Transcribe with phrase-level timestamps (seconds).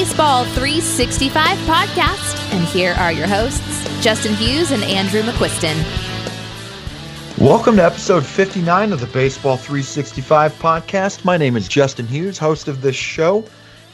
[0.00, 5.76] Baseball 365 podcast, and here are your hosts, Justin Hughes and Andrew McQuiston.
[7.38, 11.26] Welcome to episode 59 of the Baseball 365 podcast.
[11.26, 13.44] My name is Justin Hughes, host of this show,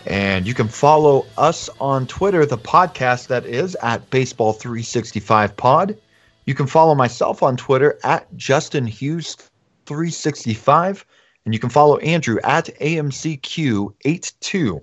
[0.07, 5.99] and you can follow us on Twitter, the podcast that is at Baseball 365 Pod.
[6.45, 9.35] You can follow myself on Twitter at Justin Hughes
[9.87, 11.05] 365,
[11.45, 14.83] and you can follow Andrew at AMCQ82.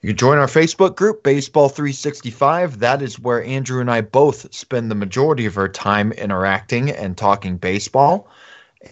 [0.00, 2.78] You can join our Facebook group, Baseball 365.
[2.78, 7.16] That is where Andrew and I both spend the majority of our time interacting and
[7.16, 8.28] talking baseball.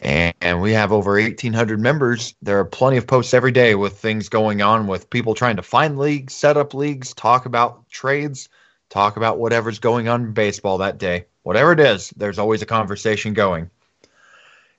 [0.02, 2.34] And we have over 1,800 members.
[2.42, 5.62] There are plenty of posts every day with things going on with people trying to
[5.62, 8.48] find leagues, set up leagues, talk about trades,
[8.90, 11.26] talk about whatever's going on in baseball that day.
[11.44, 13.70] Whatever it is, there's always a conversation going.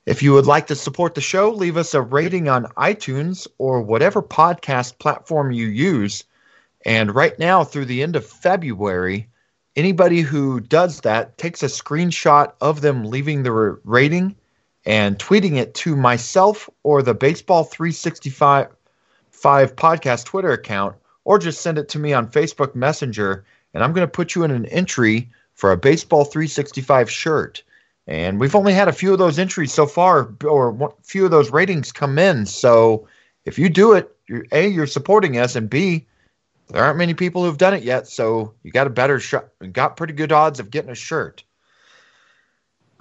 [0.08, 3.82] If you would like to support the show, leave us a rating on iTunes or
[3.82, 6.24] whatever podcast platform you use.
[6.86, 9.28] And right now, through the end of February,
[9.76, 13.52] anybody who does that takes a screenshot of them leaving the
[13.84, 14.34] rating
[14.86, 18.68] and tweeting it to myself or the Baseball 365
[19.30, 23.44] five podcast Twitter account, or just send it to me on Facebook Messenger.
[23.74, 27.62] And I'm going to put you in an entry for a Baseball 365 shirt.
[28.08, 31.30] And we've only had a few of those entries so far, or a few of
[31.30, 32.46] those ratings come in.
[32.46, 33.06] So
[33.44, 36.06] if you do it, you're, A, you're supporting us, and B,
[36.68, 38.08] there aren't many people who've done it yet.
[38.08, 41.44] So you got a better shot, and got pretty good odds of getting a shirt.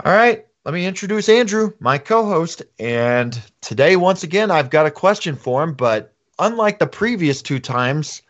[0.04, 2.64] All right, let me introduce Andrew, my co host.
[2.78, 5.74] And today, once again, I've got a question for him.
[5.74, 8.22] But unlike the previous two times,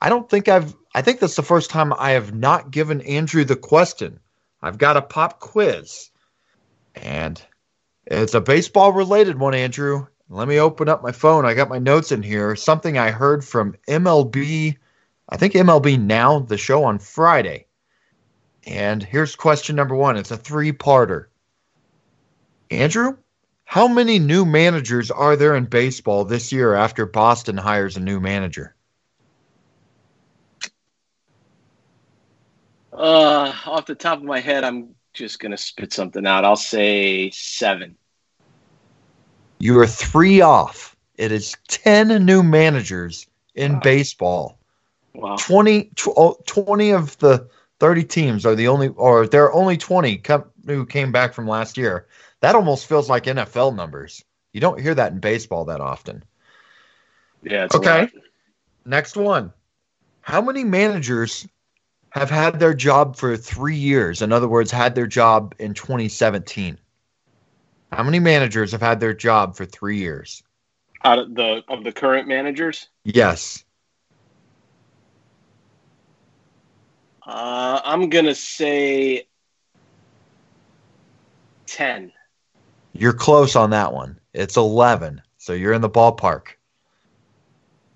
[0.00, 3.44] I don't think I've, I think that's the first time I have not given Andrew
[3.44, 4.20] the question.
[4.62, 6.09] I've got a pop quiz.
[6.94, 7.40] And
[8.06, 10.06] it's a baseball related one, Andrew.
[10.28, 11.44] Let me open up my phone.
[11.44, 12.54] I got my notes in here.
[12.54, 14.76] Something I heard from MLB,
[15.28, 17.66] I think MLB Now, the show on Friday.
[18.66, 21.26] And here's question number one it's a three parter.
[22.70, 23.16] Andrew,
[23.64, 28.20] how many new managers are there in baseball this year after Boston hires a new
[28.20, 28.74] manager?
[32.92, 36.44] Uh, off the top of my head, I'm just gonna spit something out.
[36.44, 37.96] I'll say seven.
[39.58, 40.96] You are three off.
[41.16, 43.80] It is ten new managers in wow.
[43.80, 44.58] baseball.
[45.14, 45.36] Wow.
[45.36, 47.48] 20, tw- 20 of the
[47.80, 51.48] 30 teams are the only, or there are only 20 come, who came back from
[51.48, 52.06] last year.
[52.40, 54.24] That almost feels like NFL numbers.
[54.52, 56.24] You don't hear that in baseball that often.
[57.42, 57.68] Yeah.
[57.72, 58.08] okay.
[58.84, 59.52] Next one.
[60.20, 61.46] How many managers
[62.10, 64.22] have had their job for three years.
[64.22, 66.78] In other words, had their job in 2017.
[67.92, 70.42] How many managers have had their job for three years?
[71.02, 72.88] Out of the of the current managers?
[73.04, 73.64] Yes.
[77.26, 79.26] Uh, I'm gonna say
[81.66, 82.12] ten.
[82.92, 84.20] You're close on that one.
[84.34, 86.48] It's eleven, so you're in the ballpark.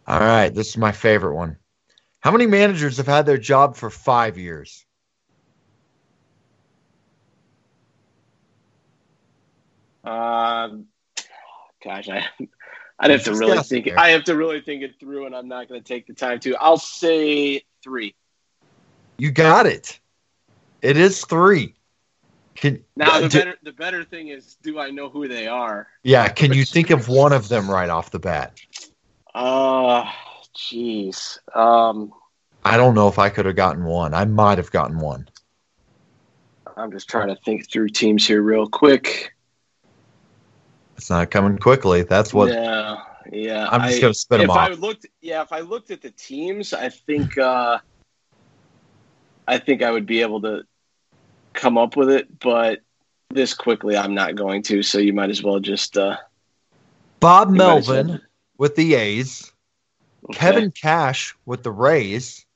[0.07, 1.57] All right, this is my favorite one.
[2.25, 4.87] How many managers have had their job for five years?
[10.03, 10.87] Um,
[11.85, 12.27] gosh, I
[12.99, 13.93] I'd have to really think.
[13.99, 16.41] I have to really think it through, and I'm not going to take the time
[16.41, 16.57] to.
[16.57, 18.15] I'll say three.
[19.19, 20.01] You got it.
[20.81, 21.75] It is three.
[22.55, 25.89] Can, now the do, better the better thing is, do I know who they are?
[26.03, 26.29] Yeah.
[26.29, 28.59] Can you think of one of them right off the bat?
[29.35, 30.11] Uh
[30.57, 31.39] Jeez.
[31.57, 32.13] Um,
[32.65, 34.15] I don't know if I could have gotten one.
[34.15, 35.29] I might have gotten one.
[36.77, 39.35] I'm just trying to think through teams here real quick.
[40.97, 42.03] It's not coming quickly.
[42.03, 42.53] That's what.
[42.53, 42.97] Yeah,
[43.31, 43.69] yeah.
[43.71, 44.71] I'm just I, gonna spit them if off.
[44.71, 47.79] I looked, yeah, if I looked at the teams, I think, uh,
[49.47, 50.65] I think I would be able to
[51.53, 52.39] come up with it.
[52.41, 52.81] But
[53.31, 54.83] this quickly, I'm not going to.
[54.83, 55.99] So you might as well just.
[55.99, 56.17] Uh,
[57.21, 58.21] Bob Melvin well.
[58.59, 59.53] with the A's.
[60.31, 60.39] Okay.
[60.39, 62.47] Kevin Cash with the Rays,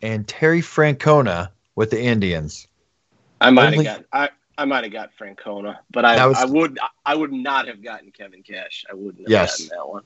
[0.00, 2.66] and Terry Francona with the Indians.
[3.40, 6.78] I might have got I, I might have got Francona, but I was, I would
[7.04, 8.84] I would not have gotten Kevin Cash.
[8.90, 9.62] I wouldn't have yes.
[9.62, 10.02] gotten that one.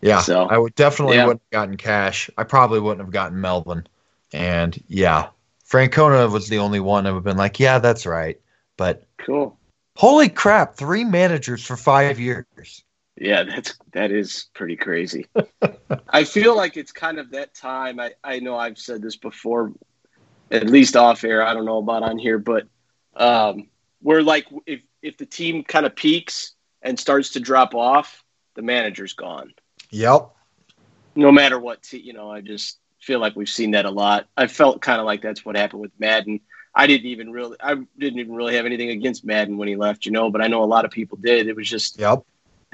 [0.00, 1.26] Yeah, so I would definitely yeah.
[1.26, 2.28] wouldn't have gotten Cash.
[2.36, 3.86] I probably wouldn't have gotten Melvin.
[4.32, 5.28] And yeah,
[5.66, 8.38] Francona was the only one that would have been like, yeah, that's right.
[8.76, 9.56] But cool.
[9.96, 10.76] Holy crap!
[10.76, 12.83] Three managers for five years.
[13.16, 15.26] Yeah, that's that is pretty crazy.
[16.08, 18.00] I feel like it's kind of that time.
[18.00, 19.72] I, I know I've said this before,
[20.50, 21.42] at least off air.
[21.42, 22.66] I don't know about on here, but
[23.14, 23.68] um,
[24.02, 28.24] where like if if the team kind of peaks and starts to drop off,
[28.54, 29.54] the manager's gone.
[29.90, 30.30] Yep.
[31.14, 34.26] No matter what, te- you know, I just feel like we've seen that a lot.
[34.36, 36.40] I felt kind of like that's what happened with Maddon.
[36.74, 40.06] I didn't even really, I didn't even really have anything against Maddon when he left,
[40.06, 41.46] you know, but I know a lot of people did.
[41.46, 42.24] It was just, Yep.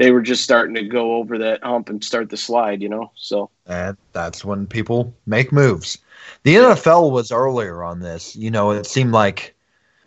[0.00, 3.12] They were just starting to go over that hump and start the slide, you know.
[3.16, 5.98] So And that's when people make moves.
[6.42, 8.34] The NFL was earlier on this.
[8.34, 9.54] You know, it seemed like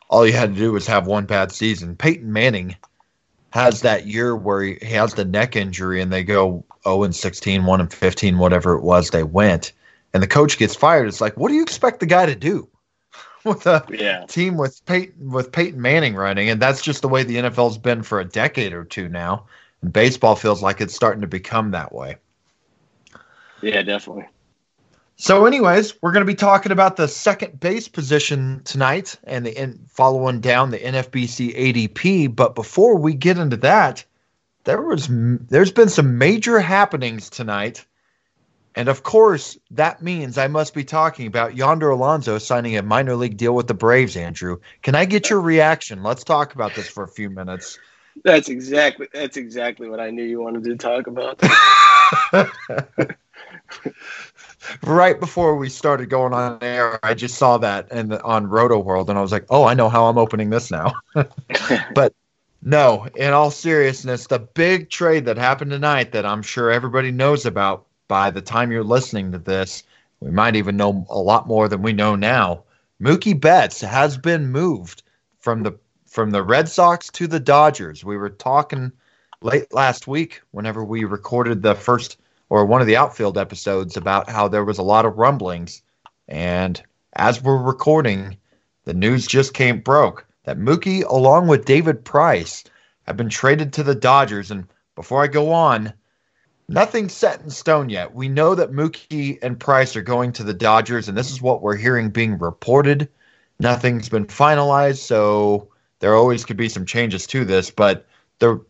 [0.10, 1.96] all you had to do was have one bad season.
[1.96, 2.76] Peyton Manning
[3.52, 7.64] has that year where he has the neck injury and they go 0 and 16,
[7.64, 9.74] 1 and 15, whatever it was they went.
[10.12, 11.08] And the coach gets fired.
[11.08, 12.68] It's like, what do you expect the guy to do
[13.46, 16.50] with a yeah, team with Peyton with Peyton Manning running?
[16.50, 19.46] And that's just the way the NFL's been for a decade or two now.
[19.84, 22.16] And baseball feels like it's starting to become that way.
[23.62, 24.26] yeah, definitely.
[25.18, 29.62] So, anyways, we're going to be talking about the second base position tonight and the
[29.62, 32.34] in, following down the NFBC ADP.
[32.36, 34.04] But before we get into that,
[34.64, 37.86] there was there's been some major happenings tonight,
[38.76, 43.16] and of course that means I must be talking about Yonder Alonso signing a minor
[43.18, 44.16] league deal with the Braves.
[44.16, 46.04] Andrew, can I get your reaction?
[46.04, 47.78] Let's talk about this for a few minutes.
[48.24, 51.42] That's exactly that's exactly what I knew you wanted to talk about.
[54.84, 59.10] right before we started going on air, I just saw that and on Roto World,
[59.10, 60.94] and I was like, "Oh, I know how I'm opening this now."
[61.96, 62.14] but
[62.62, 67.46] no, in all seriousness, the big trade that happened tonight that I'm sure everybody knows
[67.46, 69.84] about by the time you're listening to this,
[70.20, 72.64] we might even know a lot more than we know now.
[73.02, 75.04] Mookie Betts has been moved
[75.40, 75.74] from the
[76.14, 78.06] from the Red Sox to the Dodgers.
[78.06, 78.92] We were talking
[79.42, 82.20] late last week whenever we recorded the first
[82.50, 85.82] or one of the outfield episodes about how there was a lot of rumblings.
[86.28, 86.80] And
[87.14, 88.38] as we're recording,
[88.86, 92.64] the news just came broke that Mookie, along with David Price,
[93.08, 94.52] have been traded to the Dodgers.
[94.52, 95.94] And before I go on,
[96.70, 98.14] nothing's set in stone yet.
[98.14, 101.64] We know that Mookie and Price are going to the Dodgers, and this is what
[101.64, 103.10] we're hearing being reported.
[103.60, 105.70] Nothing's been finalized, so
[106.04, 107.72] there always could be some changes to this.
[107.72, 108.06] But
[108.40, 108.62] the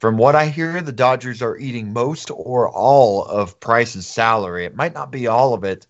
[0.00, 4.64] from what I hear, the Dodgers are eating most or all of Price's salary.
[4.64, 5.86] It might not be all of it.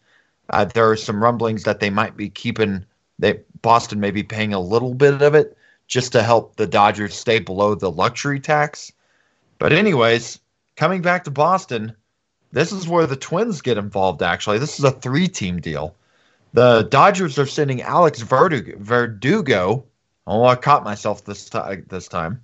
[0.51, 2.85] Uh, there are some rumblings that they might be keeping.
[3.63, 7.39] Boston may be paying a little bit of it just to help the Dodgers stay
[7.39, 8.93] below the luxury tax.
[9.59, 10.39] But anyways,
[10.77, 11.97] coming back to Boston,
[12.53, 14.23] this is where the Twins get involved.
[14.23, 15.97] Actually, this is a three-team deal.
[16.53, 18.77] The Dodgers are sending Alex Verdugo.
[18.81, 19.87] Verdugo
[20.26, 21.87] oh, I caught myself this time.
[21.88, 22.41] This time,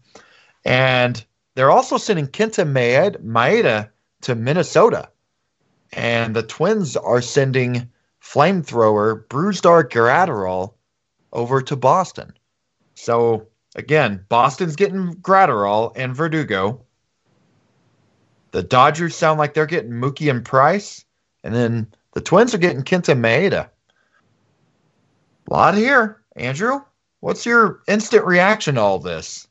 [0.64, 1.24] and
[1.54, 3.90] they're also sending Kenta Maeda
[4.22, 5.08] to Minnesota.
[5.92, 7.90] And the Twins are sending
[8.22, 10.74] flamethrower Brusdar Graterol
[11.32, 12.32] over to Boston.
[12.94, 16.84] So again, Boston's getting Graterol and Verdugo.
[18.52, 21.04] The Dodgers sound like they're getting Mookie and Price,
[21.44, 23.68] and then the Twins are getting Kenta Maeda.
[25.48, 26.80] A lot here, Andrew.
[27.20, 29.46] What's your instant reaction to all this?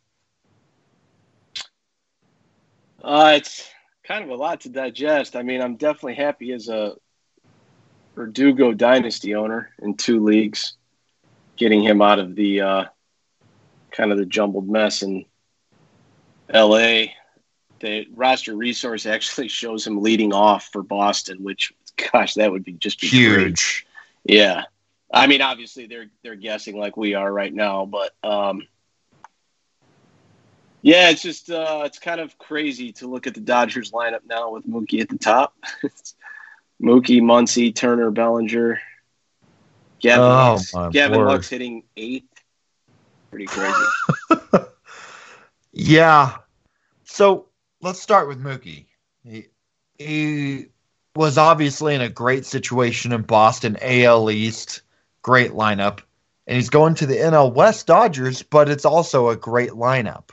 [3.01, 3.69] Uh, it's
[4.04, 5.36] kind of a lot to digest.
[5.36, 6.95] I mean, I'm definitely happy as a
[8.16, 10.74] Verdugo dynasty owner in two leagues,
[11.57, 12.85] getting him out of the uh,
[13.92, 15.26] kind of the jumbled mess in
[16.49, 17.14] L.A.
[17.80, 21.71] The roster resource actually shows him leading off for Boston, which,
[22.11, 23.85] gosh, that would be just be Huge.
[24.26, 24.38] Great.
[24.38, 24.64] Yeah,
[25.11, 28.68] I mean, obviously they're they're guessing like we are right now, but um,
[30.81, 34.51] yeah, it's just uh, it's kind of crazy to look at the Dodgers lineup now
[34.51, 35.56] with Mookie at the top.
[36.81, 38.80] Mookie, Muncy, Turner, Bellinger,
[39.99, 41.25] Gavin, Oh, Lux, Gavin.
[41.25, 42.44] Lux hitting eighth.
[43.31, 43.85] Pretty crazy.
[45.71, 46.37] Yeah.
[47.04, 47.47] So
[47.81, 48.85] let's start with Mookie.
[49.23, 49.45] He,
[49.97, 50.66] he
[51.16, 54.81] was obviously in a great situation in Boston, AL East,
[55.30, 56.00] great lineup.
[56.48, 60.30] And he's going to the NL West Dodgers, but it's also a great lineup.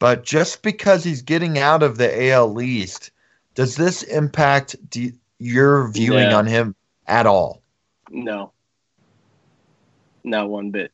[0.00, 3.12] But just because he's getting out of the AL East,
[3.54, 6.38] does this impact d- your viewing No.
[6.38, 6.74] on him
[7.06, 7.62] at all?
[8.10, 8.50] no,
[10.24, 10.90] not one bit.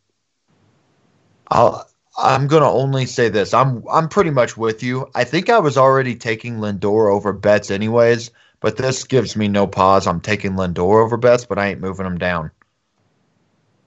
[1.48, 3.54] I'll, I'm gonna only say this.
[3.54, 5.08] I'm I'm pretty much with you.
[5.14, 8.30] I think I was already taking Lindor over Betts anyways,
[8.60, 10.06] but this gives me no pause.
[10.06, 12.50] I'm taking Lindor over Betts, but I ain't moving him down.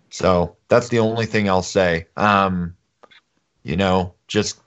[0.09, 2.07] So that's the only thing I'll say.
[2.17, 2.75] Um,
[3.63, 4.59] you know, just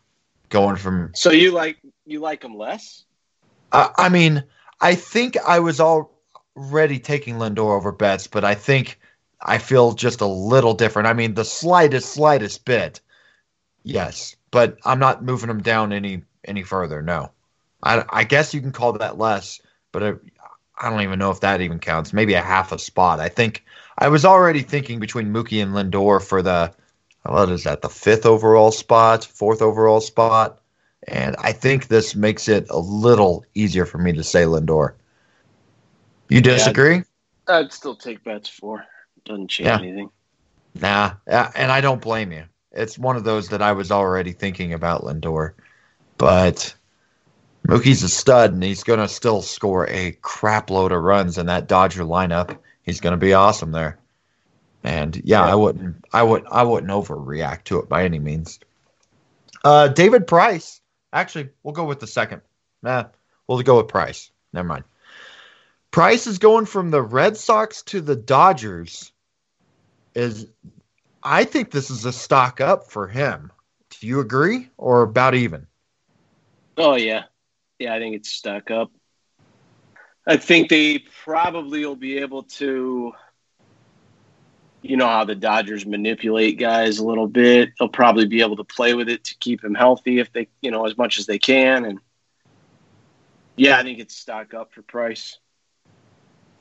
[0.48, 1.10] going from.
[1.14, 3.04] So you like you like him less?
[3.72, 4.44] I, I mean,
[4.80, 8.98] I think I was already taking Lindor over Betts, but I think
[9.40, 11.08] I feel just a little different.
[11.08, 13.00] I mean, the slightest, slightest bit.
[13.82, 17.02] Yes, but I'm not moving him down any any further.
[17.02, 17.32] No,
[17.82, 20.20] I, I guess you can call that less, but it,
[20.78, 22.12] I don't even know if that even counts.
[22.12, 23.20] Maybe a half a spot.
[23.20, 23.64] I think
[24.02, 26.72] I was already thinking between Mookie and Lindor for the
[27.22, 27.82] what is that?
[27.82, 30.60] The fifth overall spot, fourth overall spot,
[31.06, 34.94] and I think this makes it a little easier for me to say Lindor.
[36.28, 36.96] You disagree?
[36.96, 37.02] Yeah,
[37.46, 38.84] I'd, I'd still take Betts for.
[39.24, 39.78] Doesn't change yeah.
[39.78, 40.10] anything.
[40.74, 42.42] Nah, and I don't blame you.
[42.72, 45.52] It's one of those that I was already thinking about Lindor,
[46.18, 46.74] but
[47.68, 51.46] Mookie's a stud, and he's going to still score a crap load of runs in
[51.46, 52.58] that Dodger lineup.
[52.82, 53.98] He's going to be awesome there.
[54.84, 58.58] And yeah, yeah, I wouldn't, I would, I wouldn't overreact to it by any means.
[59.64, 60.80] Uh, David Price.
[61.12, 62.42] Actually, we'll go with the second.
[62.82, 63.04] Nah,
[63.46, 64.30] we'll go with Price.
[64.52, 64.84] Never mind.
[65.92, 69.12] Price is going from the Red Sox to the Dodgers.
[70.14, 70.46] Is
[71.22, 73.52] I think this is a stock up for him.
[73.90, 75.66] Do you agree, or about even?
[76.76, 77.24] Oh yeah,
[77.78, 78.90] yeah, I think it's stuck up.
[80.26, 83.12] I think they probably will be able to.
[84.84, 87.70] You know how the Dodgers manipulate guys a little bit.
[87.78, 90.72] They'll probably be able to play with it to keep him healthy if they, you
[90.72, 91.84] know, as much as they can.
[91.84, 92.00] And
[93.54, 95.38] yeah, I think it's stock up for Price.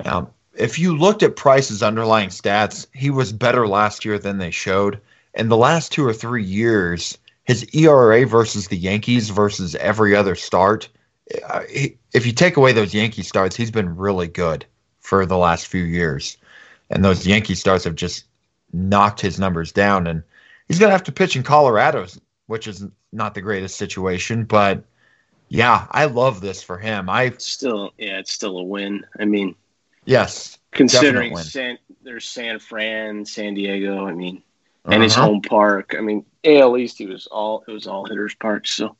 [0.05, 4.51] Yeah, if you looked at Price's underlying stats, he was better last year than they
[4.51, 5.01] showed.
[5.33, 10.35] In the last two or three years, his ERA versus the Yankees versus every other
[10.35, 10.89] start,
[12.13, 14.65] if you take away those Yankee starts, he's been really good
[14.99, 16.37] for the last few years.
[16.89, 18.25] And those Yankee starts have just
[18.73, 20.07] knocked his numbers down.
[20.07, 20.23] And
[20.67, 22.05] he's going to have to pitch in Colorado,
[22.47, 24.43] which is not the greatest situation.
[24.43, 24.83] But
[25.49, 27.09] yeah, I love this for him.
[27.09, 29.05] I still, yeah, it's still a win.
[29.19, 29.55] I mean,
[30.05, 30.57] Yes.
[30.71, 34.41] Considering San, there's San Fran, San Diego, I mean,
[34.85, 35.03] and uh-huh.
[35.03, 35.93] his home park.
[35.97, 38.65] I mean, AL East, he was all it was all hitters park.
[38.67, 38.95] So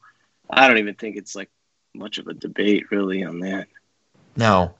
[0.50, 1.50] I don't even think it's like
[1.94, 3.68] much of a debate really on that.
[4.36, 4.76] No.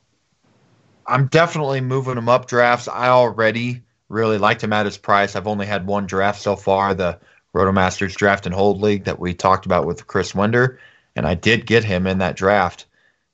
[1.06, 2.88] I'm definitely moving him up drafts.
[2.88, 5.36] I already really liked him at his price.
[5.36, 7.20] I've only had one draft so far, the
[7.54, 10.80] Rotomasters draft and hold league that we talked about with Chris Winder,
[11.16, 12.86] and I did get him in that draft.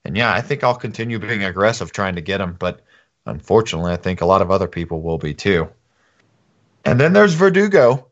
[0.04, 2.82] And yeah, I think I'll continue being aggressive trying to get him, but
[3.26, 5.70] unfortunately, I think a lot of other people will be too.
[6.86, 8.08] And then there's Verdugo.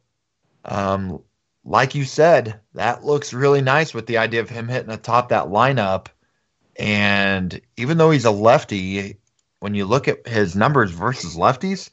[0.66, 1.22] Um,
[1.66, 5.48] like you said, that looks really nice with the idea of him hitting atop that
[5.48, 6.08] lineup.
[6.78, 9.18] And even though he's a lefty,
[9.60, 11.90] when you look at his numbers versus lefties,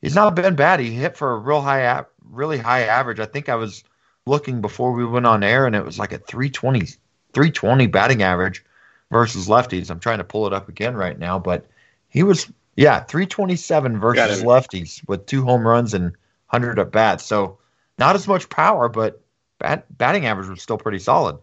[0.00, 0.80] he's not been bad.
[0.80, 3.20] He hit for a real high, really high average.
[3.20, 3.84] I think I was
[4.26, 6.80] looking before we went on air, and it was like a 320,
[7.32, 8.64] 320 batting average
[9.10, 9.90] versus lefties.
[9.90, 11.66] I'm trying to pull it up again right now, but
[12.08, 16.04] he was yeah 327 versus lefties with two home runs and
[16.48, 17.24] 100 at bats.
[17.24, 17.58] So
[17.98, 19.22] not as much power, but
[19.58, 21.38] bat, batting average was still pretty solid.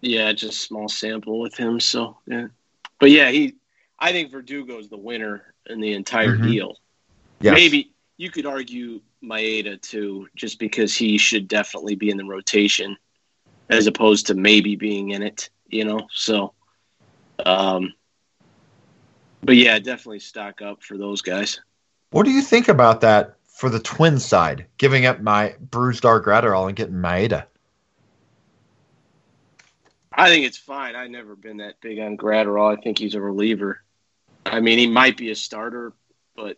[0.00, 1.80] Yeah, just small sample with him.
[1.80, 2.48] So yeah,
[2.98, 3.56] but yeah, he.
[3.98, 6.46] I think Verdugo's the winner in the entire mm-hmm.
[6.46, 6.76] deal.
[7.40, 7.54] Yes.
[7.54, 12.96] Maybe you could argue Maeda too, just because he should definitely be in the rotation
[13.68, 16.06] as opposed to maybe being in it you know.
[16.12, 16.52] So,
[17.44, 17.94] um,
[19.42, 21.60] but yeah, definitely stock up for those guys.
[22.10, 26.68] What do you think about that for the twin side, giving up my Brusdar Graterol
[26.68, 27.44] and getting Maeda?
[30.10, 30.96] I think it's fine.
[30.96, 32.74] I've never been that big on Graterol.
[32.74, 33.82] I think he's a reliever.
[34.46, 35.92] I mean, he might be a starter,
[36.34, 36.56] but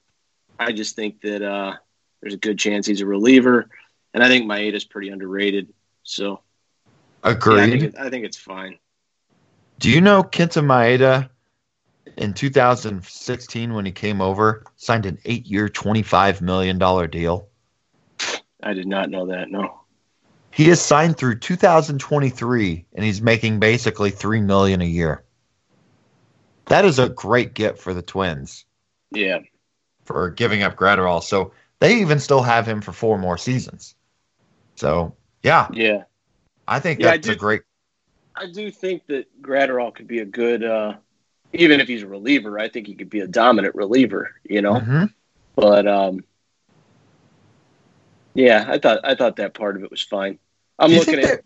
[0.60, 1.74] I just think that uh,
[2.20, 3.68] there's a good chance he's a reliever,
[4.14, 5.72] and I think Maeda's pretty underrated.
[6.04, 6.38] So,
[7.24, 7.56] agreed.
[7.56, 8.78] Yeah, I, think it, I think it's fine.
[9.80, 11.30] Do you know Kenta Maeda
[12.16, 17.48] in 2016 when he came over signed an eight-year, 25 million dollar deal?
[18.62, 19.50] I did not know that.
[19.50, 19.80] No.
[20.52, 25.24] He is signed through 2023, and he's making basically three million a year.
[26.66, 28.64] That is a great get for the Twins.
[29.10, 29.40] Yeah.
[30.04, 33.94] For giving up Graterol, so they even still have him for four more seasons.
[34.76, 36.04] So yeah, yeah,
[36.68, 37.62] I think yeah, that's I do, a great
[38.34, 40.94] I do think that Graterol could be a good, uh,
[41.52, 42.58] even if he's a reliever.
[42.58, 44.34] I think he could be a dominant reliever.
[44.44, 45.04] You know, mm-hmm.
[45.54, 46.24] but um,
[48.34, 50.38] yeah, I thought I thought that part of it was fine.
[50.78, 51.22] I'm looking at.
[51.22, 51.42] There,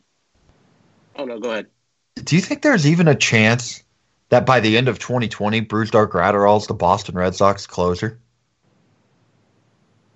[1.17, 1.67] oh no, go ahead.
[2.15, 3.83] Do you think there's even a chance
[4.31, 8.19] that by the end of 2020, Brusdar Graterol's the Boston Red Sox closer?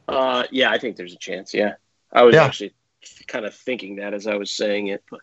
[0.09, 1.55] Uh, yeah, I think there's a chance.
[1.55, 1.75] Yeah,
[2.13, 2.45] I was yeah.
[2.45, 2.75] actually
[3.27, 5.21] kind of thinking that as I was saying it, but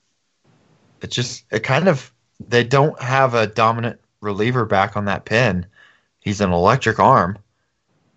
[1.01, 2.13] it just it kind of
[2.47, 5.65] they don't have a dominant reliever back on that pin.
[6.19, 7.37] He's an electric arm.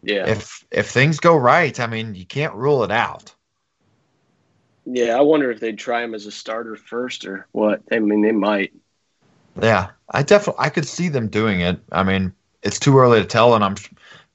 [0.03, 0.27] Yeah.
[0.27, 3.35] If if things go right, I mean, you can't rule it out.
[4.87, 7.83] Yeah, I wonder if they'd try him as a starter first or what.
[7.93, 8.73] I mean, they might.
[9.61, 11.79] Yeah, I definitely I could see them doing it.
[11.93, 13.77] I mean, it's too early to tell, and I'm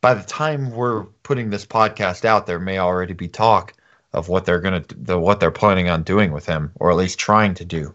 [0.02, 3.74] by the time we're putting this podcast out, there may already be talk
[4.14, 7.20] of what they're gonna the what they're planning on doing with him, or at least
[7.20, 7.94] trying to do.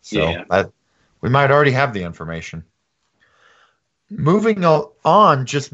[0.00, 0.44] So yeah.
[0.50, 0.64] I,
[1.20, 2.64] we might already have the information.
[4.10, 5.72] Moving on, just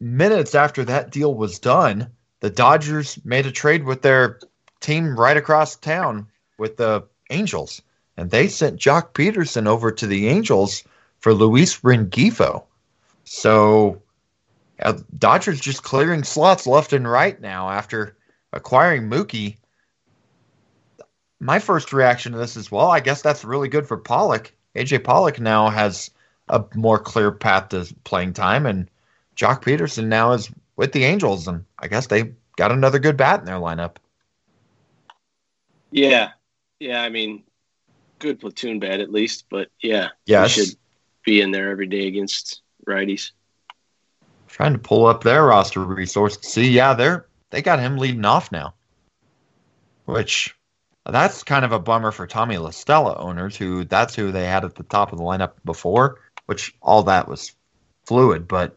[0.00, 2.10] minutes after that deal was done,
[2.40, 4.40] the Dodgers made a trade with their
[4.80, 6.26] team right across town
[6.58, 7.80] with the Angels,
[8.16, 10.82] and they sent Joc Pederson over to the Angels
[11.18, 12.64] for Luis Rengifo.
[13.24, 14.02] So,
[14.82, 18.16] uh, Dodgers just clearing slots left and right now after
[18.52, 19.58] acquiring Mookie.
[21.38, 24.52] My first reaction to this is, well, I guess that's really good for Pollock.
[24.74, 26.10] AJ Pollock now has
[26.50, 28.90] a more clear path to playing time, and
[29.36, 33.40] Joc Pederson now is with the Angels, and I guess they got another good bat
[33.40, 33.96] in their lineup.
[35.90, 36.30] Yeah,
[36.78, 37.02] yeah.
[37.02, 37.44] I mean,
[38.18, 40.76] good platoon bat at least, but yeah, yeah, should
[41.24, 43.30] be in there every day against righties.
[44.48, 46.70] Trying to pull up their roster resource to see.
[46.70, 48.74] Yeah, they're they got him leading off now,
[50.04, 50.54] which
[51.06, 54.64] that's kind of a bummer for Tommy La Stella owners, who that's who they had
[54.64, 56.18] at the top of the lineup before.
[56.50, 57.52] Which all that was
[58.06, 58.76] fluid, but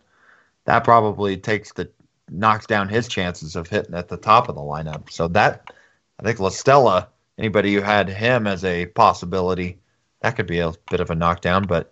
[0.66, 1.90] that probably takes the
[2.30, 5.10] knocks down his chances of hitting at the top of the lineup.
[5.10, 5.74] So that
[6.20, 7.08] I think La Stella,
[7.40, 9.80] anybody who had him as a possibility,
[10.20, 11.64] that could be a bit of a knockdown.
[11.64, 11.92] But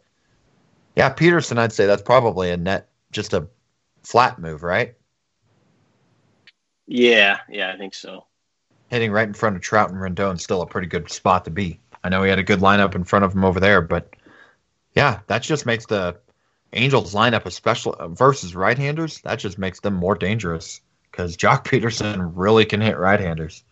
[0.96, 3.48] yeah, Pederson, I'd say that's probably a net just a
[4.04, 4.94] flat move, right?
[6.86, 8.26] Yeah, yeah, I think so.
[8.90, 11.80] Hitting right in front of Trout and Rendon still a pretty good spot to be.
[12.04, 14.16] I know he had a good lineup in front of him over there, but
[14.94, 16.18] yeah, that just makes the
[16.74, 20.82] Angels lineup, especially uh, versus right-handers, that just makes them more dangerous
[21.12, 23.64] because Joc Pederson really can hit right-handers.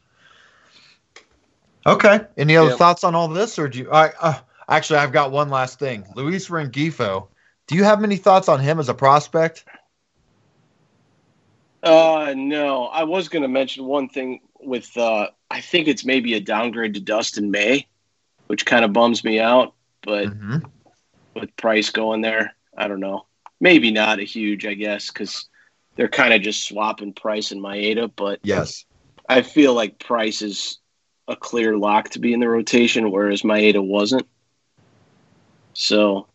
[1.85, 2.19] Okay.
[2.37, 3.91] Any other thoughts on all this, or do you?
[3.91, 6.05] I uh, actually, I've got one last thing.
[6.15, 7.27] Luis Rengifo.
[7.67, 9.63] Do you have many thoughts on him as a prospect?
[11.81, 12.85] Uh, no.
[12.87, 14.95] I was going to mention one thing with.
[14.97, 17.87] Uh, I think it's maybe a downgrade to Dustin May,
[18.47, 19.73] which kind of bums me out.
[20.01, 20.57] But mm-hmm.
[21.35, 23.25] With Price going there, I don't know.
[23.59, 25.47] Maybe not a huge, I guess, because
[25.95, 28.11] they're kind of just swapping Price and Maeda.
[28.15, 28.85] But yes,
[29.27, 30.79] I feel like Price is
[31.27, 34.27] a clear lock to be in the rotation, whereas Maeda wasn't.
[35.73, 36.27] So,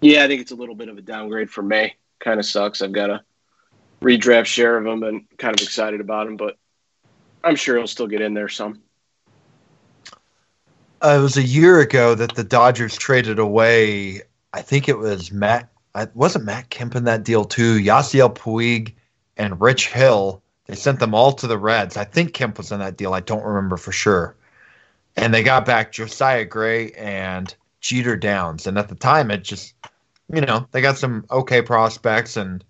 [0.00, 1.94] yeah, I think it's a little bit of a downgrade for May.
[2.18, 2.82] Kind of sucks.
[2.82, 3.22] I've got a
[4.00, 6.56] redraft share of him and kind of excited about him, but
[7.44, 8.80] I'm sure he'll still get in there some.
[11.02, 15.32] Uh, it was a year ago that the Dodgers traded away I think it was
[15.32, 15.68] Matt.
[16.14, 17.78] Wasn't Matt Kemp in that deal too.
[17.78, 18.94] Yasiel Puig
[19.36, 20.42] and Rich Hill.
[20.66, 21.96] They sent them all to the Reds.
[21.96, 23.14] I think Kemp was in that deal.
[23.14, 24.36] I don't remember for sure.
[25.16, 28.66] And they got back Josiah Gray and Jeter Downs.
[28.66, 29.74] And at the time, it just,
[30.32, 32.64] you know, they got some okay prospects and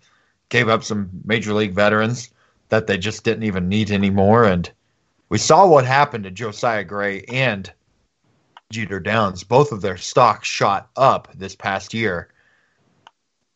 [0.49, 2.31] gave up some major league veterans
[2.71, 4.45] that they just didn't even need anymore.
[4.45, 4.71] And
[5.29, 7.71] we saw what happened to Josiah Gray and
[8.73, 12.29] Jeter Downs, both of their stocks shot up this past year.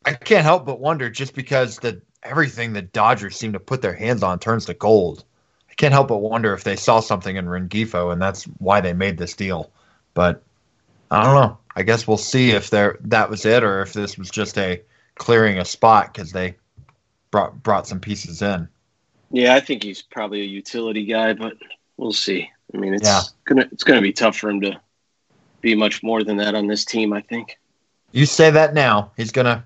[0.05, 3.95] I can't help but wonder just because the everything the Dodgers seem to put their
[3.95, 5.25] hands on turns to gold.
[5.69, 8.93] I can't help but wonder if they saw something in Rengifo and that's why they
[8.93, 9.71] made this deal.
[10.15, 10.43] But
[11.11, 11.59] I don't know.
[11.75, 14.83] I guess we'll see if there that was it or if this was just a
[15.17, 16.57] clearing a spot because they
[17.31, 18.69] brought brought some pieces in.
[19.31, 21.55] Yeah, I think he's probably a utility guy, but
[21.97, 22.51] we'll see.
[22.75, 23.23] I mean, it's yeah.
[23.45, 24.81] gonna it's gonna be tough for him to
[25.61, 27.13] be much more than that on this team.
[27.13, 27.59] I think.
[28.13, 29.13] You say that now.
[29.17, 29.65] He's gonna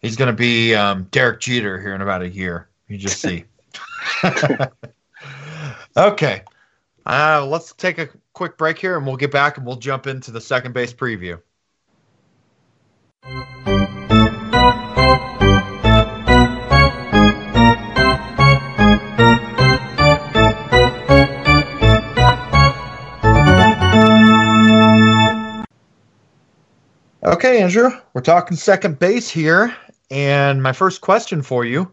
[0.00, 2.68] he's gonna be um, Derek Jeter here in about a year.
[2.88, 3.44] You just see.
[5.96, 6.42] okay.
[7.06, 10.30] Uh, let's take a quick break here and we'll get back and we'll jump into
[10.30, 11.40] the second base preview.
[27.28, 29.76] Okay, Andrew, we're talking second base here.
[30.10, 31.92] And my first question for you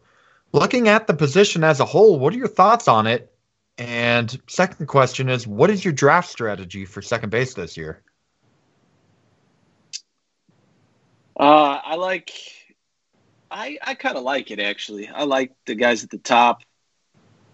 [0.54, 3.36] looking at the position as a whole, what are your thoughts on it?
[3.78, 8.02] And second question is, what is your draft strategy for second base this year?
[11.38, 12.32] Uh, I like,
[13.52, 15.10] I I kind of like it actually.
[15.10, 16.62] I like the guys at the top,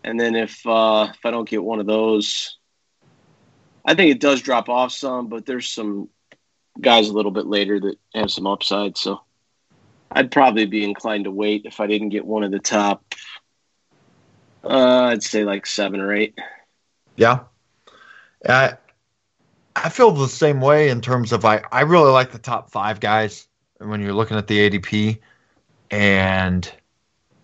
[0.03, 2.59] and then if uh, if I don't get one of those,
[3.83, 5.29] I think it does drop off some.
[5.29, 6.09] But there's some
[6.79, 8.97] guys a little bit later that have some upside.
[8.97, 9.21] So
[10.11, 13.15] I'd probably be inclined to wait if I didn't get one of the top.
[14.63, 16.37] Uh, I'd say like seven or eight.
[17.15, 17.41] Yeah.
[18.45, 18.73] Uh,
[19.75, 22.99] I feel the same way in terms of I, I really like the top five
[22.99, 23.47] guys
[23.79, 25.19] when you're looking at the ADP.
[25.89, 26.71] And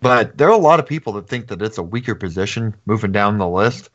[0.00, 3.12] but there are a lot of people that think that it's a weaker position moving
[3.12, 3.90] down the list.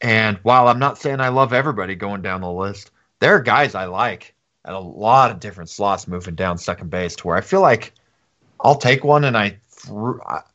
[0.00, 3.74] And while I'm not saying I love everybody going down the list, there are guys
[3.74, 7.40] I like at a lot of different slots moving down second base to where I
[7.40, 7.92] feel like
[8.60, 9.56] I'll take one and I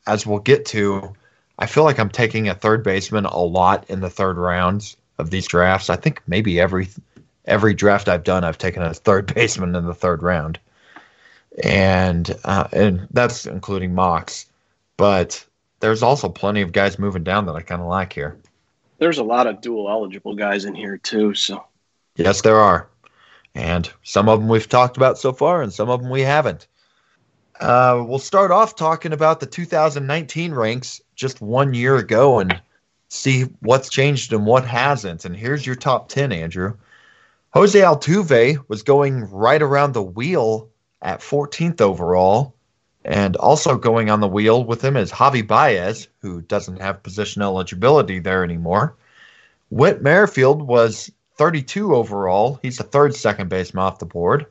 [0.05, 1.13] as we'll get to,
[1.57, 5.29] I feel like I'm taking a third baseman a lot in the third rounds of
[5.29, 5.89] these drafts.
[5.89, 6.89] I think maybe every
[7.45, 10.59] every draft I've done, I've taken a third baseman in the third round,
[11.63, 14.47] and uh, and that's including mocks.
[14.97, 15.43] But
[15.79, 18.37] there's also plenty of guys moving down that I kind of like here.
[18.97, 21.33] There's a lot of dual eligible guys in here too.
[21.33, 21.65] So
[22.15, 22.87] yes, there are,
[23.55, 26.67] and some of them we've talked about so far, and some of them we haven't.
[27.59, 32.61] Uh, we'll start off talking about the 2019 ranks just one year ago and
[33.07, 35.23] see what's changed and what hasn't.
[35.23, 36.75] And here's your top 10, Andrew.
[37.51, 40.69] Jose Altuve was going right around the wheel
[41.01, 42.53] at 14th overall.
[43.05, 47.43] And also going on the wheel with him is Javi Baez, who doesn't have position
[47.43, 48.97] eligibility there anymore.
[49.69, 52.59] Whit Merrifield was 32 overall.
[52.61, 54.45] He's the third second baseman off the board.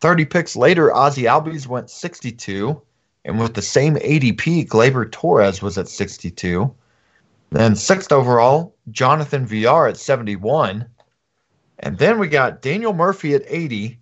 [0.00, 2.80] 30 picks later, Ozzie Albies went 62.
[3.24, 6.74] And with the same ADP, Gleyber Torres was at 62.
[7.50, 10.86] Then sixth overall, Jonathan Villar at 71.
[11.80, 13.98] And then we got Daniel Murphy at 80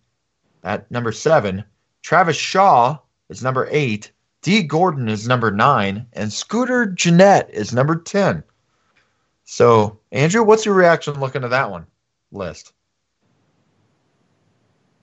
[0.64, 1.64] at number seven.
[2.02, 4.12] Travis Shaw is number eight.
[4.42, 6.07] Dee Gordon is number nine.
[6.12, 8.44] And Scooter Gennett is number 10.
[9.44, 11.87] So, Andrew, what's your reaction looking at that one
[12.33, 12.73] list?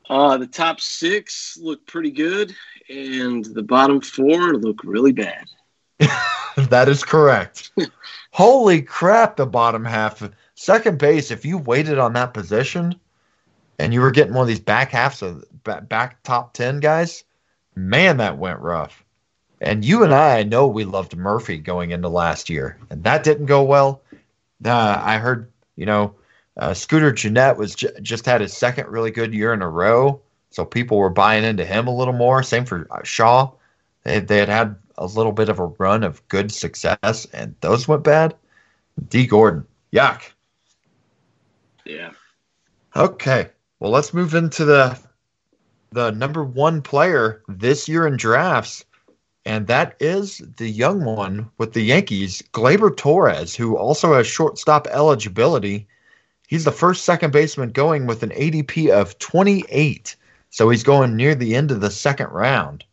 [0.10, 2.56] Uh, the top six look pretty good,
[2.90, 5.46] and the bottom four look really bad.
[6.70, 7.72] that is correct.
[8.32, 10.22] Holy crap, the bottom half.
[10.56, 12.96] Second base, if you waited on that position
[13.80, 17.24] and you were getting one of these back halves of back top 10 guys,
[17.76, 19.04] man, that went rough.
[19.62, 23.48] And you and I know we loved Murphy going into last year, and that didn't
[23.48, 24.02] go well.
[24.64, 26.16] Uh, I heard, you know,
[26.58, 30.22] uh, Scooter Gennett was j- just had his second really good year in a row,
[30.52, 32.44] so people were buying into him a little more.
[32.44, 33.52] Same for uh, Shaw;
[34.04, 37.88] they they had had a little bit of a run of good success, and those
[37.88, 38.36] went bad.
[39.10, 40.22] Dee Gordon, yuck.
[41.84, 42.12] Yeah.
[42.96, 44.98] Okay, well let's move into the
[45.92, 48.86] the number one player this year in drafts,
[49.46, 54.88] and that is the young one with the Yankees, Gleyber Torres, who also has shortstop
[54.88, 55.88] eligibility
[56.48, 60.16] He's the first second baseman going with an ADP of 28.
[60.50, 62.84] So he's going near the end of the second round.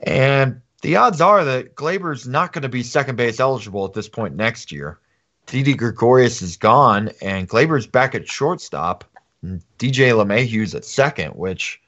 [0.00, 4.08] And the odds are that Gleyber's not going to be second base eligible at this
[4.08, 4.98] point next year.
[5.46, 9.04] Didi Gregorius is gone, and Gleyber's back at shortstop.
[9.44, 11.80] DJ LeMahieu's at second, which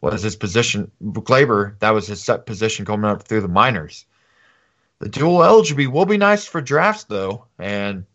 [0.00, 0.90] was his position.
[1.02, 4.06] Gleyber, that was his set position coming up through the minors.
[4.98, 8.06] The dual eligibility will be nice for drafts, though, and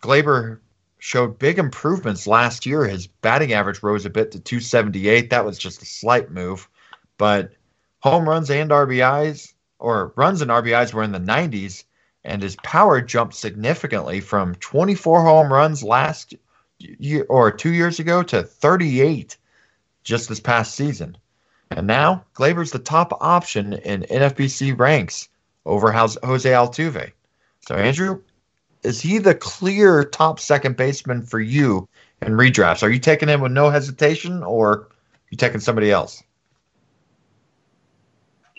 [0.00, 0.60] Gleyber
[1.00, 2.86] showed big improvements last year.
[2.86, 5.30] His batting average rose a bit to 278.
[5.30, 6.68] That was just a slight move,
[7.18, 7.52] but
[7.98, 11.84] home runs and RBIs or runs and RBIs were in the 90s,
[12.22, 16.34] and his power jumped significantly from 24 home runs last
[16.78, 19.36] year or two years ago to 38
[20.04, 21.16] just this past season.
[21.70, 25.28] And now Gleyber's the top option in NFBC ranks
[25.64, 26.18] over Jose
[26.50, 27.12] Altuve.
[27.60, 28.22] So Andrew,
[28.82, 31.88] is he the clear top second baseman for you
[32.22, 32.82] in redrafts?
[32.82, 34.88] Are you taking him with no hesitation, or
[35.30, 36.22] you taking somebody else?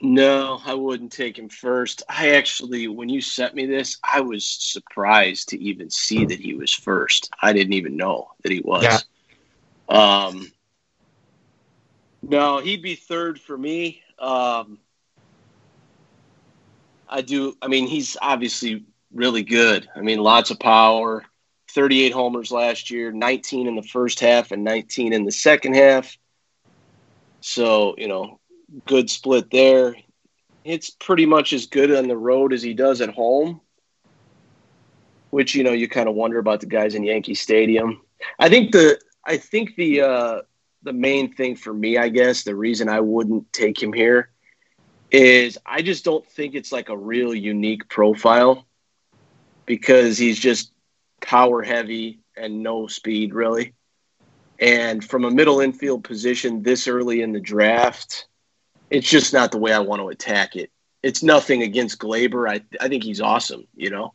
[0.03, 2.01] No, I wouldn't take him first.
[2.09, 6.55] I actually, when you sent me this, I was surprised to even see that he
[6.55, 7.29] was first.
[7.41, 8.83] I didn't even know that he was.
[8.83, 8.97] Yeah.
[9.89, 10.51] Um,
[12.23, 14.01] no, he'd be third for me.
[14.17, 14.79] Um,
[17.07, 17.55] I do.
[17.61, 19.87] I mean, he's obviously really good.
[19.95, 21.23] I mean, lots of power.
[21.71, 26.17] 38 homers last year, 19 in the first half and 19 in the second half.
[27.39, 28.39] So, you know,
[28.85, 29.95] good split there.
[30.63, 33.61] It's pretty much as good on the road as he does at home,
[35.29, 38.01] which, you know, you kind of wonder about the guys in Yankee Stadium.
[38.37, 40.41] I think the, I think the, uh,
[40.83, 44.29] the main thing for me, I guess, the reason I wouldn't take him here
[45.09, 48.67] is I just don't think it's like a real unique profile
[49.71, 50.73] because he's just
[51.21, 53.73] power heavy and no speed really.
[54.59, 58.27] And from a middle infield position this early in the draft,
[58.89, 60.71] it's just not the way I want to attack it.
[61.01, 62.49] It's nothing against Gleyber.
[62.49, 64.13] I I think he's awesome, you know,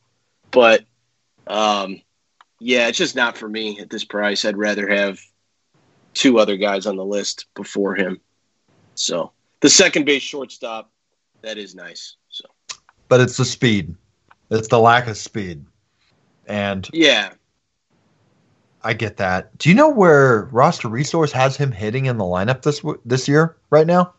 [0.50, 0.84] but
[1.46, 2.02] um,
[2.60, 4.44] yeah, it's just not for me at this price.
[4.44, 5.18] I'd rather have
[6.12, 8.20] two other guys on the list before him.
[8.94, 10.92] So the second base shortstop,
[11.40, 12.16] that is nice.
[12.28, 12.44] So,
[13.08, 13.96] but it's the speed.
[14.50, 15.64] It's the lack of speed,
[16.46, 17.32] and yeah,
[18.82, 19.58] I get that.
[19.58, 23.56] Do you know where roster resource has him hitting in the lineup this this year
[23.70, 24.14] right now?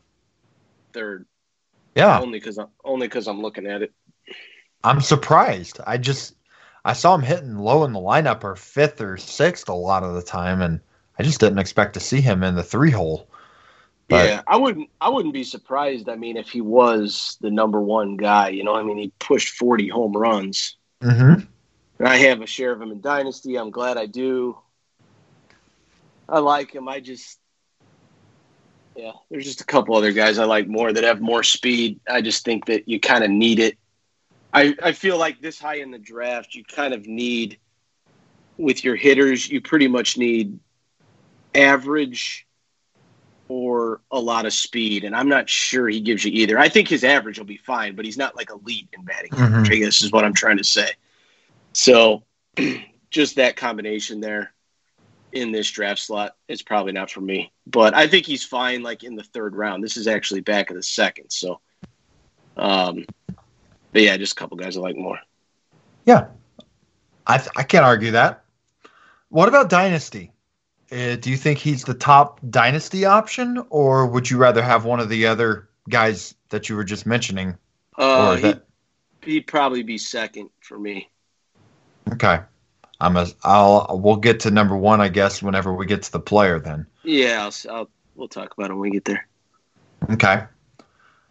[0.91, 1.25] Third.
[1.95, 2.19] Yeah.
[2.19, 3.93] Only because I'm only because I'm looking at it.
[4.83, 5.79] I'm surprised.
[5.87, 6.35] I just
[6.83, 10.13] I saw him hitting low in the lineup or fifth or sixth a lot of
[10.13, 10.81] the time, and
[11.17, 13.29] I just didn't expect to see him in the three hole.
[14.09, 14.89] But, yeah, I wouldn't.
[15.01, 16.07] I wouldn't be surprised.
[16.07, 19.55] I mean, if he was the number one guy, you know, I mean, he pushed
[19.55, 20.77] 40 home runs.
[21.01, 21.41] Mm-hmm.
[21.99, 23.57] And I have a share of him in Dynasty.
[23.57, 24.57] I'm glad I do.
[26.29, 26.87] I like him.
[26.87, 27.39] I just,
[28.95, 31.99] yeah, there's just a couple other guys I like more that have more speed.
[32.09, 33.77] I just think that you kind of need it.
[34.53, 37.59] I, I feel like this high in the draft, you kind of need,
[38.57, 40.59] with your hitters, you pretty much need
[41.53, 42.46] average
[43.49, 45.03] or a lot of speed.
[45.03, 46.59] And I'm not sure he gives you either.
[46.59, 49.71] I think his average will be fine, but he's not like elite in batting Mhm.
[49.71, 50.89] I guess is what I'm trying to say.
[51.73, 52.23] So
[53.09, 54.53] just that combination there
[55.31, 57.51] in this draft slot is probably not for me.
[57.65, 59.83] But I think he's fine like in the third round.
[59.83, 61.29] This is actually back in the second.
[61.29, 61.59] So
[62.55, 63.05] um
[63.93, 65.19] but yeah, just a couple guys I like more.
[66.05, 66.27] Yeah,
[67.25, 68.43] I th- I can't argue that.
[69.29, 70.31] What about Dynasty?
[70.91, 74.99] Uh, do you think he's the top Dynasty option, or would you rather have one
[74.99, 77.57] of the other guys that you were just mentioning?
[77.97, 78.65] Uh he'd, that,
[79.23, 81.09] he'd probably be second for me.
[82.13, 82.39] okay,
[83.01, 83.27] I'm a.
[83.43, 83.99] I'll.
[84.01, 86.59] We'll get to number one, I guess, whenever we get to the player.
[86.59, 86.85] Then.
[87.03, 89.27] Yeah, I'll, I'll we'll talk about it when we get there.
[90.11, 90.43] Okay.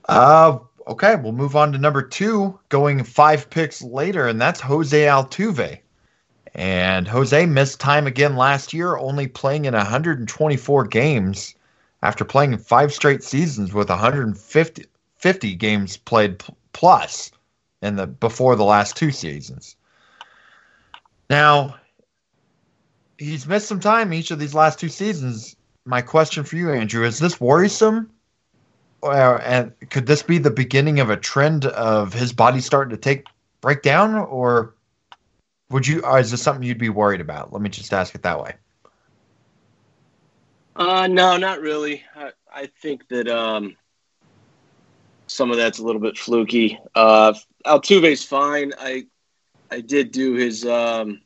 [0.09, 0.59] Uh.
[0.89, 5.81] Okay, we'll move on to number two, going five picks later, and that's Jose Altuve.
[6.57, 11.55] And Jose missed time again last year, only playing in 124 games
[12.03, 14.87] after playing five straight seasons with 150
[15.19, 16.43] 50 games played
[16.73, 17.31] plus
[17.83, 19.77] in the before the last two seasons.
[21.29, 21.77] Now,
[23.19, 25.57] he's missed some time each of these last two seasons.
[25.85, 28.11] My question for you, Andrew, is this worrisome?
[29.03, 33.01] Or, and could this be the beginning of a trend of his body starting to
[33.01, 33.27] take
[33.61, 34.76] break down, or
[35.71, 36.01] would you?
[36.03, 37.53] Or is this something you'd be worried about?
[37.53, 38.55] Let me just ask it that way.
[40.75, 42.03] Uh, no, not really.
[42.15, 43.77] I, I think that um,
[45.27, 46.79] some of that's a little bit fluky.
[46.95, 48.73] Uh, Altuve's fine.
[48.79, 49.07] I
[49.71, 51.23] I did do his um,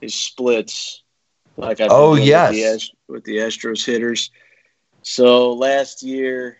[0.00, 1.02] his splits,
[1.56, 2.52] like I Oh, yes.
[2.52, 2.60] with
[3.06, 4.30] the, with the Astros hitters.
[5.02, 6.58] So last year,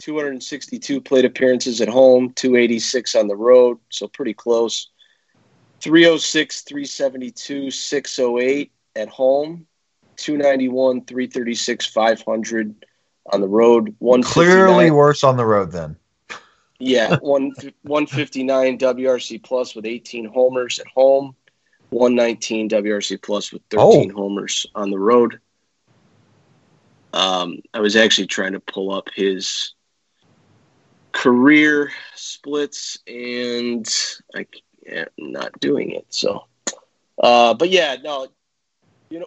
[0.00, 4.90] 262 plate appearances at home, 286 on the road, so pretty close.
[5.86, 9.66] 306, 372, 608 at home,
[10.16, 12.86] 291, 336, 500
[13.32, 13.94] on the road.
[14.00, 15.96] One Clearly worse on the road then.
[16.80, 21.36] yeah, one 159 WRC plus with 18 homers at home,
[21.90, 25.38] 119 WRC plus with 13 homers on the road.
[27.12, 29.72] Um, I was actually trying to pull up his
[31.12, 33.88] career splits, and
[34.34, 34.46] I
[35.18, 36.06] not doing it.
[36.10, 36.44] So,
[37.22, 38.28] uh, but yeah, no,
[39.10, 39.26] you know,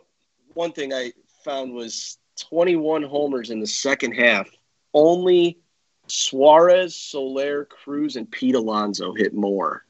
[0.53, 1.11] one thing I
[1.43, 2.17] found was
[2.49, 4.49] 21 homers in the second half.
[4.93, 5.59] Only
[6.07, 9.85] Suarez, Soler, Cruz, and Pete Alonso hit more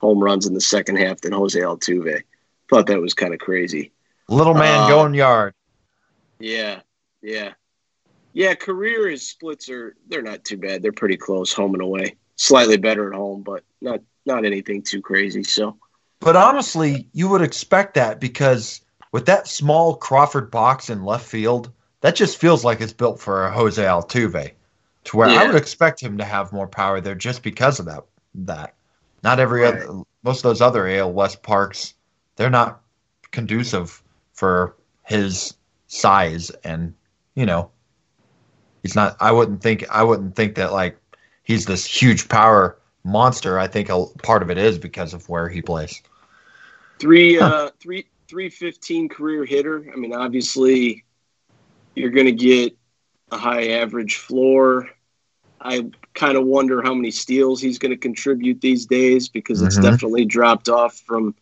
[0.00, 2.22] home runs in the second half than Jose Altuve.
[2.70, 3.92] Thought that was kind of crazy.
[4.28, 5.54] Little man Uh, going yard.
[6.38, 6.80] Yeah,
[7.22, 7.54] yeah,
[8.32, 8.54] yeah.
[8.54, 10.82] Career his splits are they're not too bad.
[10.82, 12.16] They're pretty close, home and away.
[12.36, 15.42] Slightly better at home, but not not anything too crazy.
[15.42, 15.76] So
[16.20, 21.72] But honestly, you would expect that because with that small Crawford box in left field,
[22.02, 24.52] that just feels like it's built for a Jose Altuve.
[25.04, 28.04] To where I would expect him to have more power there just because of that.
[28.34, 28.74] That
[29.24, 29.74] not every Right.
[29.74, 31.94] other most of those other AL West parks,
[32.36, 32.82] they're not
[33.32, 34.02] conducive
[34.34, 35.54] for his
[35.86, 36.94] size and
[37.34, 37.70] you know
[38.82, 40.98] he's not I wouldn't think I wouldn't think that like
[41.44, 43.58] he's this huge power monster.
[43.58, 46.02] I think a part of it is because of where he plays.
[46.98, 49.86] three uh three three fifteen career hitter.
[49.92, 51.04] I mean, obviously,
[51.94, 52.76] you're going to get
[53.30, 54.88] a high average floor.
[55.60, 59.78] I kind of wonder how many steals he's going to contribute these days because it's
[59.78, 59.82] Mhm.
[59.82, 61.34] definitely dropped off from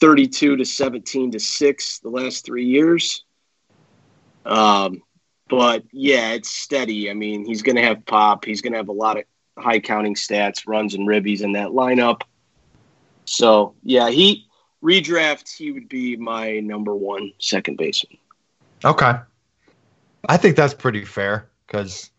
[0.00, 3.24] 32 to 17 to 6 the last three years.
[4.44, 5.02] Um,
[5.48, 7.10] but yeah, it's steady.
[7.10, 8.44] I mean, he's going to have pop.
[8.44, 9.24] He's going to have a lot of
[9.58, 12.22] high counting stats, runs, and ribbies in that lineup.
[13.24, 14.46] So yeah, he
[14.82, 18.18] redraft, he would be my number one second baseman.
[18.84, 19.12] Okay.
[20.28, 22.10] I think that's pretty fair because,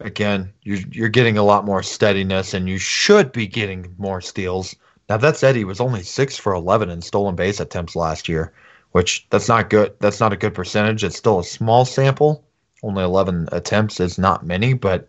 [0.00, 4.74] again, you're, you're getting a lot more steadiness and you should be getting more steals.
[5.08, 8.52] Now, that said, he was only six for 11 in stolen base attempts last year,
[8.92, 9.94] which that's not good.
[10.00, 11.04] That's not a good percentage.
[11.04, 12.44] It's still a small sample.
[12.82, 15.08] Only 11 attempts is not many, but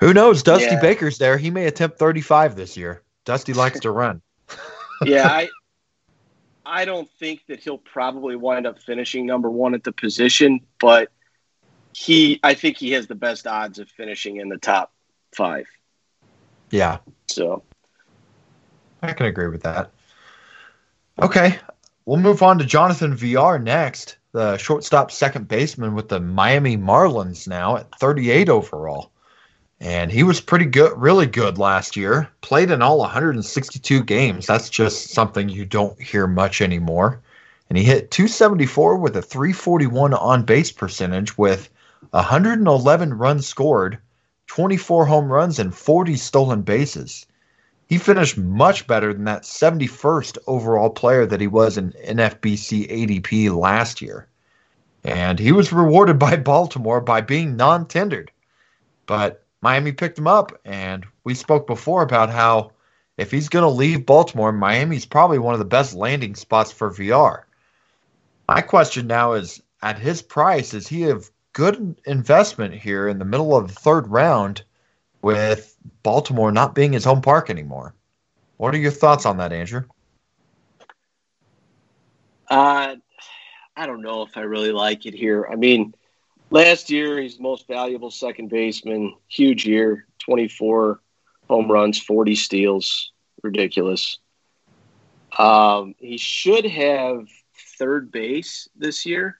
[0.00, 0.42] who knows?
[0.42, 0.80] Dusty yeah.
[0.80, 1.36] Baker's there.
[1.36, 3.02] He may attempt 35 this year.
[3.24, 4.22] Dusty likes to run.
[5.04, 5.48] yeah, I
[6.64, 11.10] I don't think that he'll probably wind up finishing number one at the position, but
[11.92, 14.92] he I think he has the best odds of finishing in the top
[15.34, 15.66] five.
[16.70, 16.98] Yeah.
[17.28, 17.62] So
[19.02, 19.90] I can agree with that.
[21.20, 21.58] Okay.
[22.06, 27.46] We'll move on to Jonathan Villar next, the shortstop second baseman with the Miami Marlins
[27.46, 29.10] now at 38 overall.
[29.80, 32.28] And he was pretty good, really good last year.
[32.42, 34.46] Played in all 162 games.
[34.46, 37.20] That's just something you don't hear much anymore.
[37.70, 41.70] And he hit 274 with a 341 on base percentage with
[42.10, 43.98] 111 runs scored,
[44.48, 47.24] 24 home runs, and 40 stolen bases.
[47.86, 53.56] He finished much better than that 71st overall player that he was in NFBC ADP
[53.56, 54.28] last year.
[55.04, 58.30] And he was rewarded by Baltimore by being non tendered.
[59.06, 62.72] But Miami picked him up, and we spoke before about how
[63.18, 66.90] if he's going to leave Baltimore, Miami's probably one of the best landing spots for
[66.90, 67.46] Villar.
[68.48, 71.20] My question now is at his price, is he a
[71.52, 74.62] good investment here in the middle of the third round
[75.22, 77.94] with Baltimore not being his home park anymore?
[78.56, 79.84] What are your thoughts on that, Andrew?
[82.48, 82.96] Uh,
[83.76, 85.46] I don't know if I really like it here.
[85.50, 85.94] I mean,
[86.52, 89.14] Last year, he's the most valuable second baseman.
[89.28, 91.00] Huge year, 24
[91.48, 93.12] home runs, 40 steals.
[93.42, 94.18] Ridiculous.
[95.38, 97.28] Um, he should have
[97.78, 99.38] third base this year,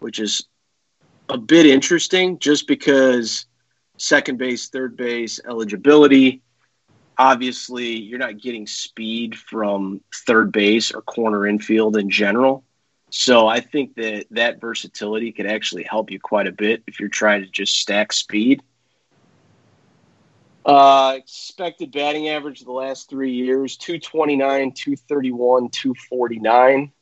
[0.00, 0.44] which is
[1.30, 3.46] a bit interesting just because
[3.96, 6.42] second base, third base eligibility.
[7.16, 12.64] Obviously, you're not getting speed from third base or corner infield in general.
[13.10, 17.08] So I think that that versatility could actually help you quite a bit if you're
[17.08, 18.62] trying to just stack speed.
[20.64, 26.92] Uh, expected batting average the last three years 229, 231, 249.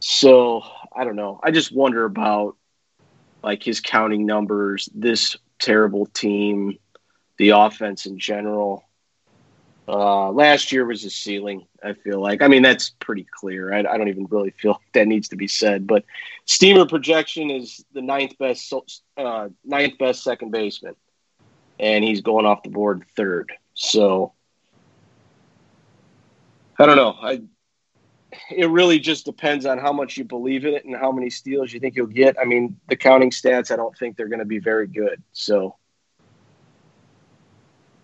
[0.00, 0.62] So
[0.94, 1.40] I don't know.
[1.42, 2.56] I just wonder about
[3.42, 6.78] like his counting numbers, this terrible team,
[7.38, 8.84] the offense in general.
[9.88, 11.66] Uh, last year was a ceiling.
[11.82, 12.40] I feel like.
[12.40, 13.72] I mean, that's pretty clear.
[13.72, 15.86] I, I, don't even really feel that needs to be said.
[15.86, 16.04] But
[16.44, 18.72] Steamer projection is the ninth best,
[19.16, 20.94] uh, ninth best second baseman,
[21.80, 23.52] and he's going off the board third.
[23.74, 24.32] So
[26.78, 27.16] I don't know.
[27.20, 27.42] I
[28.50, 31.72] it really just depends on how much you believe in it and how many steals
[31.72, 32.36] you think you'll get.
[32.40, 35.22] I mean, the counting stats, I don't think they're going to be very good.
[35.32, 35.76] So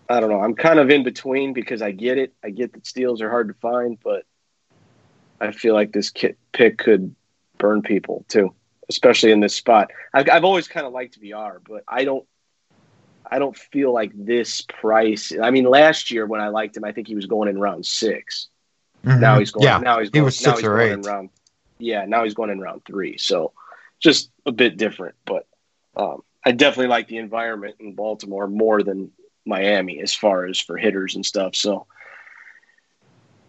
[0.09, 0.41] I don't know.
[0.41, 2.33] I'm kind of in between because I get it.
[2.43, 4.25] I get that steals are hard to find, but
[5.39, 6.11] I feel like this
[6.51, 7.15] pick could
[7.59, 8.53] burn people too,
[8.89, 9.91] especially in this spot.
[10.13, 12.25] I've, I've always kind of liked Villar, but I don't.
[13.31, 15.31] I don't feel like this price.
[15.39, 17.85] I mean, last year when I liked him, I think he was going in round
[17.85, 18.47] 6
[19.05, 19.19] mm-hmm.
[19.19, 19.65] Now he's going.
[19.65, 20.23] Yeah, now he's going.
[20.23, 20.93] He was six or eight.
[20.93, 21.29] In round,
[21.77, 23.19] yeah, now he's going in round three.
[23.19, 23.53] So
[23.99, 25.45] just a bit different, but
[25.95, 29.11] um, I definitely like the environment in Baltimore more than
[29.49, 31.55] Miami as far as for hitters and stuff.
[31.55, 31.85] So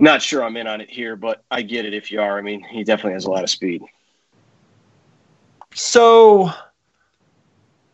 [0.01, 2.39] not sure I'm in on it here, but I get it if you are.
[2.39, 3.83] I mean, he definitely has a lot of speed.
[5.75, 6.51] So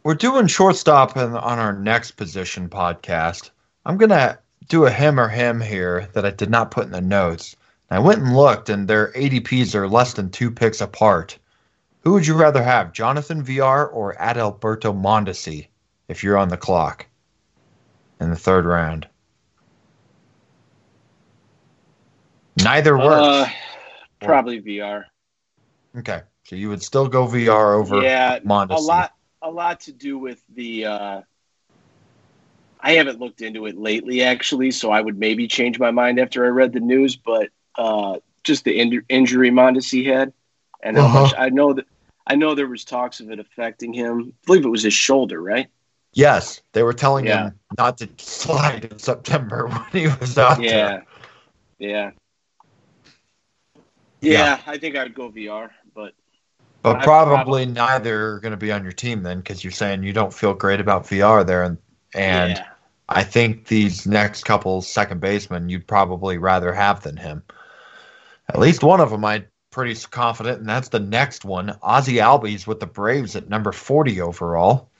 [0.05, 3.51] we're doing shortstop on our next position podcast.
[3.85, 4.39] I'm gonna
[4.69, 7.57] do a him or him here that I did not put in the notes.
[7.91, 11.39] I went and looked, and their ADPs are less than two picks apart.
[12.01, 15.69] Who would you rather have, Jonathan Villar or Adalberto Mondesi,
[16.09, 17.06] if you're on the clock?
[18.21, 19.09] In the third round?
[22.63, 23.23] Neither works.
[23.23, 23.49] Uh,
[24.21, 25.07] probably Villar.
[25.97, 28.79] Okay, so you would still go Villar over yeah, Mondesi.
[28.79, 29.13] a lot,
[29.43, 30.87] a lot to do with the.
[30.87, 31.21] Uh,
[32.81, 36.45] I haven't looked into it lately, actually, so I would maybe change my mind after
[36.45, 37.17] I read the news.
[37.17, 40.33] But uh, just the in- injury Mondesi had,
[40.83, 41.23] and uh-huh.
[41.23, 41.87] much, I know that
[42.27, 44.33] I know there was talks of it affecting him.
[44.33, 45.69] I believe it was his shoulder, right?
[46.17, 47.49] Yes, they were telling yeah.
[47.49, 50.71] him not to slide in September when he was out yeah.
[50.71, 51.07] there.
[51.79, 52.11] Yeah.
[54.23, 54.31] Yeah.
[54.33, 56.15] Yeah, I think I'd go Villar, but
[56.81, 60.05] but probably, probably, neither are going to be on your team then because you're saying
[60.05, 61.77] you don't feel great about Villar there and
[62.15, 62.67] and yeah.
[63.11, 67.43] I think these next couple second basemen you'd probably rather have than him.
[68.49, 71.77] At least one of them I'm pretty confident, and that's the next one.
[71.83, 74.91] Ozzie Albies with the Braves at number 40 overall.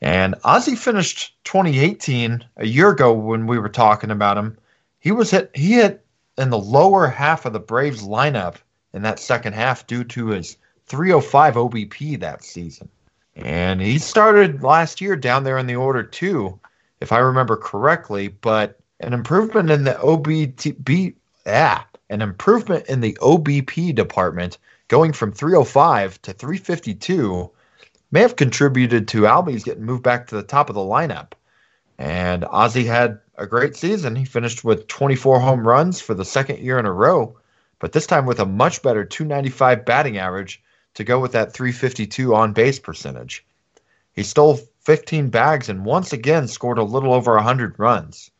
[0.00, 4.58] And Ozzie finished 2018 a year ago when we were talking about him.
[4.98, 6.04] He was hit he hit
[6.36, 8.56] in the lower half of the Braves lineup
[8.92, 12.88] in that second half due to his 305 OBP that season.
[13.34, 16.58] And he started last year down there in the order too,
[17.00, 21.14] if I remember correctly, but an improvement in the OBP
[21.46, 27.50] ah, an improvement in the OBP department going from 305 to 352
[28.10, 31.32] may have contributed to Albies getting moved back to the top of the lineup.
[31.98, 34.16] And Ozzie had a great season.
[34.16, 37.36] He finished with 24 home runs for the second year in a row,
[37.78, 40.62] but this time with a much better 295 batting average
[40.94, 43.44] to go with that 352 on base percentage.
[44.12, 48.30] He stole 15 bags and once again scored a little over 100 runs.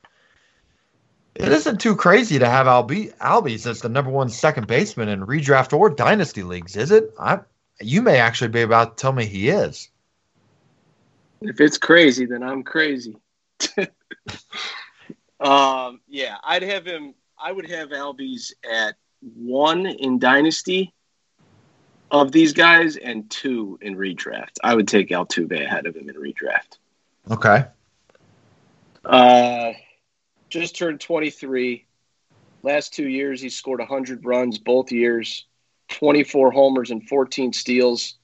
[1.35, 5.27] It isn't too crazy to have Albi- Albies as the number one second baseman in
[5.27, 7.13] redraft or dynasty leagues, is it?
[7.19, 7.41] I,
[7.81, 9.91] you may actually be about to tell me he is.
[11.41, 13.17] If it's crazy, then I'm crazy.
[15.41, 17.15] um, yeah, I'd have him.
[17.39, 20.95] I would have Albies at one in dynasty
[22.11, 24.59] of these guys and two in redraft.
[24.63, 26.79] I would take Altuve ahead of him in redraft.
[27.31, 27.67] Okay.
[29.05, 29.73] Uh,
[30.49, 31.85] just turned 23.
[32.63, 35.47] Last two years, he scored 100 runs both years,
[35.89, 38.17] 24 homers and 14 steals.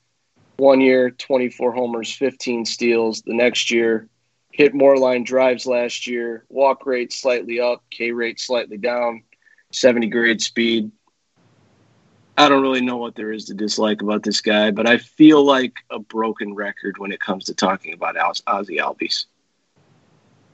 [0.57, 3.23] One year, 24 homers, 15 steals.
[3.23, 4.09] The next year,
[4.53, 6.45] hit more line drives last year.
[6.49, 9.23] Walk rate slightly up, K rate slightly down,
[9.73, 10.93] 70 grade speed.
[12.37, 15.45] I don't really know what there is to dislike about this guy, but I feel
[15.45, 19.27] like a broken record when it comes to talking about Ozzie Albies.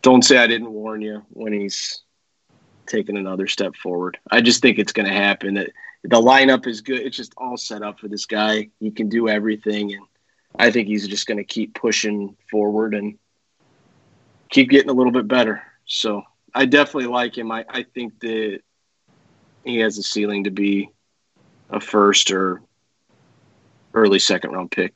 [0.03, 2.03] Don't say I didn't warn you when he's
[2.87, 4.19] taking another step forward.
[4.31, 5.57] I just think it's going to happen.
[6.05, 7.01] The lineup is good.
[7.01, 8.69] It's just all set up for this guy.
[8.79, 10.03] He can do everything, and
[10.59, 13.19] I think he's just going to keep pushing forward and
[14.51, 15.63] keep getting a little bit better.
[15.87, 16.23] So
[16.55, 17.51] I definitely like him.
[17.51, 18.61] I, I think that
[19.65, 20.91] he has a ceiling to be
[21.71, 22.63] a first or
[23.95, 24.95] early second round pick.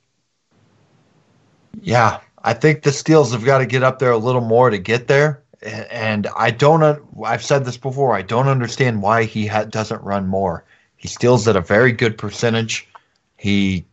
[1.80, 4.78] Yeah, I think the steals have got to get up there a little more to
[4.78, 5.42] get there.
[5.62, 7.02] And I don't.
[7.24, 8.16] I've said this before.
[8.16, 10.64] I don't understand why he ha- doesn't run more.
[11.02, 12.88] He steals at a very good percentage.
[13.36, 13.84] He,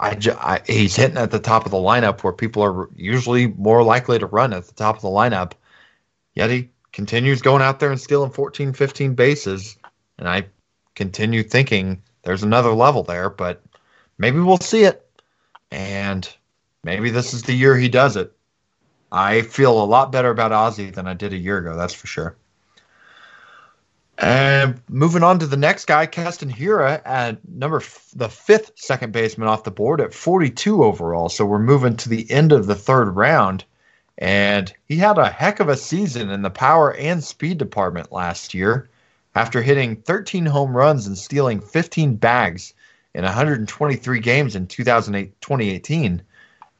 [0.00, 3.82] I, I, he's hitting at the top of the lineup where people are usually more
[3.82, 5.52] likely to run at the top of the lineup.
[6.34, 9.76] Yet he continues going out there and stealing 14, 15 bases.
[10.16, 10.46] And I
[10.94, 13.62] continue thinking there's another level there, but
[14.16, 15.06] maybe we'll see it.
[15.70, 16.26] And
[16.84, 18.32] maybe this is the year he does it.
[19.10, 22.06] I feel a lot better about Ozzie than I did a year ago, that's for
[22.06, 22.38] sure.
[24.18, 29.12] And moving on to the next guy, Keston Hiura at number f- the fifth second
[29.12, 31.28] baseman off the board at 42 overall.
[31.28, 33.64] So we're moving to the end of the third round.
[34.18, 38.54] And he had a heck of a season in the power and speed department last
[38.54, 38.90] year
[39.34, 42.74] after hitting 13 home runs and stealing 15 bags
[43.14, 46.22] in 123 games in 2018.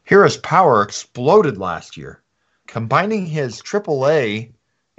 [0.08, 2.22] Hiura's power exploded last year.
[2.66, 4.50] Combining his AAA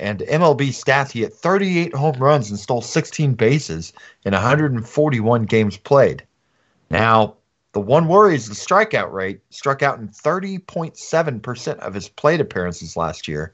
[0.04, 3.94] and MLB stats, he hit 38 home runs and stole 16 bases
[4.26, 6.24] in 141 games played.
[6.90, 7.38] Now,
[7.72, 9.40] the one worry is the strikeout rate.
[9.50, 13.54] Struck out in 30.7% of his plate appearances last year.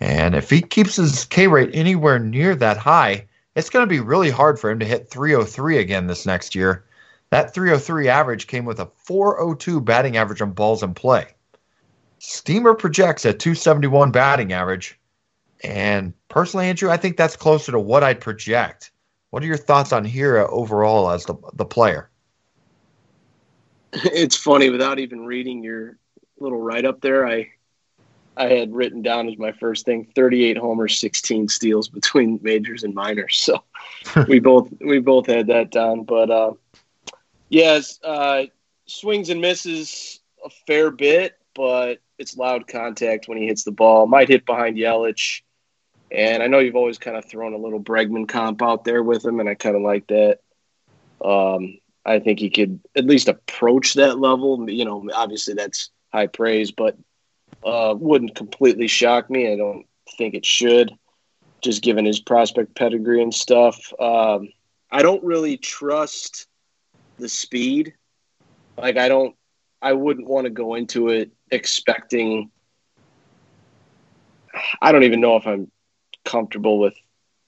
[0.00, 4.00] And if he keeps his K rate anywhere near that high, it's going to be
[4.00, 6.84] really hard for him to hit 303 again this next year.
[7.30, 11.28] That 303 average came with a 402 batting average on balls in play.
[12.18, 14.98] Steamer projects a 271 batting average.
[15.62, 18.90] And personally, Andrew, I think that's closer to what I'd project.
[19.30, 22.10] What are your thoughts on Hiura overall as the, the player?
[23.92, 25.96] It's funny, without even reading your
[26.40, 27.50] little write up there, I
[28.36, 32.94] I had written down as my first thing 38 homers, 16 steals between majors and
[32.94, 33.38] minors.
[33.38, 33.62] So
[34.28, 36.04] we both we both had that down.
[36.04, 36.52] But uh,
[37.48, 38.44] yes, uh,
[38.86, 44.06] swings and misses a fair bit, but it's loud contact when he hits the ball.
[44.06, 45.42] Might hit behind Yelich.
[46.10, 49.24] And I know you've always kind of thrown a little Bregman comp out there with
[49.24, 50.38] him, and I kind of like that.
[51.24, 54.68] Um, I think he could at least approach that level.
[54.70, 56.96] You know, obviously that's high praise, but
[57.64, 59.52] uh, wouldn't completely shock me.
[59.52, 59.86] I don't
[60.16, 60.92] think it should,
[61.62, 63.92] just given his prospect pedigree and stuff.
[63.98, 64.50] Um,
[64.90, 66.46] I don't really trust
[67.18, 67.94] the speed.
[68.76, 69.34] Like I don't,
[69.84, 72.50] I wouldn't want to go into it expecting
[74.80, 75.70] I don't even know if I'm
[76.24, 76.94] comfortable with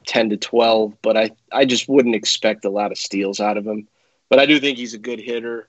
[0.06, 3.66] 10 to 12, but I, I just wouldn't expect a lot of steals out of
[3.66, 3.88] him.
[4.28, 5.68] But I do think he's a good hitter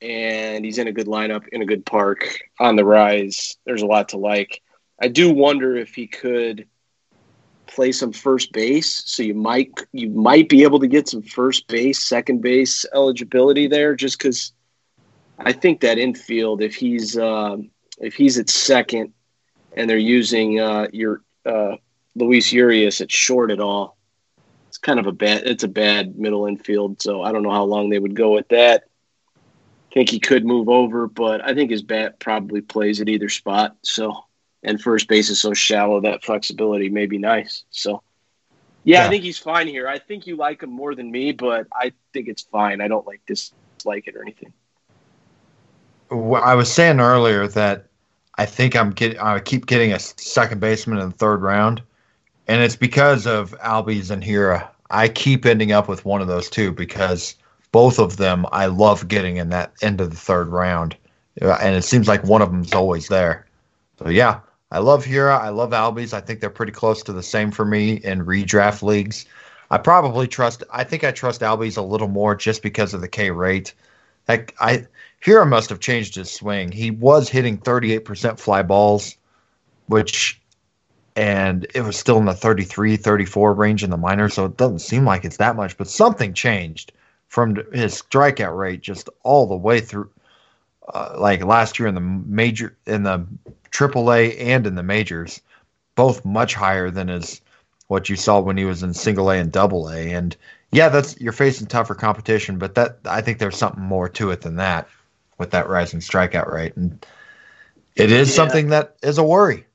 [0.00, 3.56] and he's in a good lineup in a good park on the rise.
[3.66, 4.62] There's a lot to like.
[5.00, 6.68] I do wonder if he could
[7.66, 11.66] play some first base, so you might you might be able to get some first
[11.66, 14.52] base, second base eligibility there, just because
[15.38, 17.56] I think that infield, if he's uh,
[17.98, 19.12] if he's at second
[19.76, 21.76] and they're using uh, your uh,
[22.14, 23.96] Luis Urias at short at all,
[24.68, 27.02] it's kind of a bad it's a bad middle infield.
[27.02, 28.84] So I don't know how long they would go with that.
[29.36, 33.28] I think he could move over, but I think his bat probably plays at either
[33.28, 33.76] spot.
[33.82, 34.24] So
[34.62, 37.64] and first base is so shallow that flexibility may be nice.
[37.70, 38.02] So
[38.82, 39.88] yeah, yeah, I think he's fine here.
[39.88, 42.80] I think you like him more than me, but I think it's fine.
[42.80, 44.52] I don't like dislike it or anything.
[46.14, 47.86] I was saying earlier that
[48.36, 51.82] I think I'm getting I keep getting a second baseman in the third round,
[52.48, 54.68] and it's because of Albies and Hiura.
[54.90, 57.34] I keep ending up with one of those two because
[57.72, 60.96] both of them I love getting in that end of the third round,
[61.42, 63.46] uh, and it seems like one of them's always there.
[63.98, 64.40] So yeah,
[64.70, 65.38] I love Hiura.
[65.38, 66.12] I love Albies.
[66.12, 69.26] I think they're pretty close to the same for me in redraft leagues.
[69.70, 70.62] I probably trust.
[70.72, 73.72] I think I trust Albies a little more just because of the K rate.
[74.28, 74.86] Like I
[75.24, 76.70] Hiura must have changed his swing.
[76.70, 79.16] He was hitting 38% fly balls,
[79.86, 80.38] which,
[81.16, 84.80] and it was still in the 33, 34 range in the minor, so it doesn't
[84.80, 86.92] seem like it's that much, but something changed
[87.28, 90.10] from his strikeout rate just all the way through.
[90.92, 93.26] Uh, like last year in the major, in the
[93.70, 95.40] AAA and in the majors,
[95.94, 97.40] both much higher than his
[97.86, 100.12] what you saw when he was in single A and double A.
[100.12, 100.36] And
[100.72, 104.42] yeah, that's you're facing tougher competition, but that I think there's something more to it
[104.42, 104.86] than that
[105.44, 107.04] with that rising strikeout rate, and
[107.96, 108.34] it is yeah.
[108.34, 109.66] something that is a worry.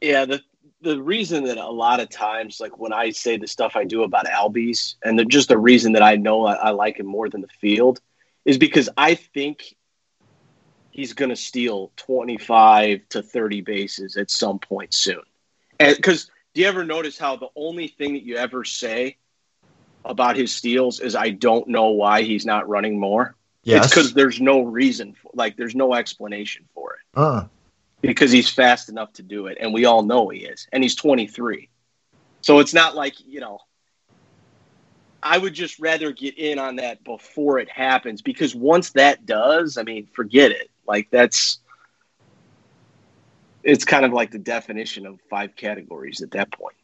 [0.00, 0.42] Yeah, the
[0.80, 4.02] the reason that a lot of times, like when I say the stuff I do
[4.02, 7.28] about Albies, and the, just the reason that I know I, I like him more
[7.28, 8.00] than the field,
[8.44, 9.76] is because I think
[10.90, 15.22] he's going to steal 25 to 30 bases at some point soon.
[15.78, 19.16] And because do you ever notice how the only thing that you ever say
[20.04, 23.36] about his steals is I don't know why he's not running more?
[23.68, 23.84] Yes.
[23.84, 27.00] It's because there's no reason, for, like there's no explanation for it.
[27.14, 27.44] Uh.
[28.00, 30.94] Because he's fast enough to do it, and we all know he is, and he's
[30.94, 31.68] 23.
[32.40, 33.60] So it's not like you know.
[35.20, 39.76] I would just rather get in on that before it happens because once that does,
[39.76, 40.70] I mean, forget it.
[40.86, 41.58] Like that's
[43.64, 46.77] it's kind of like the definition of five categories at that point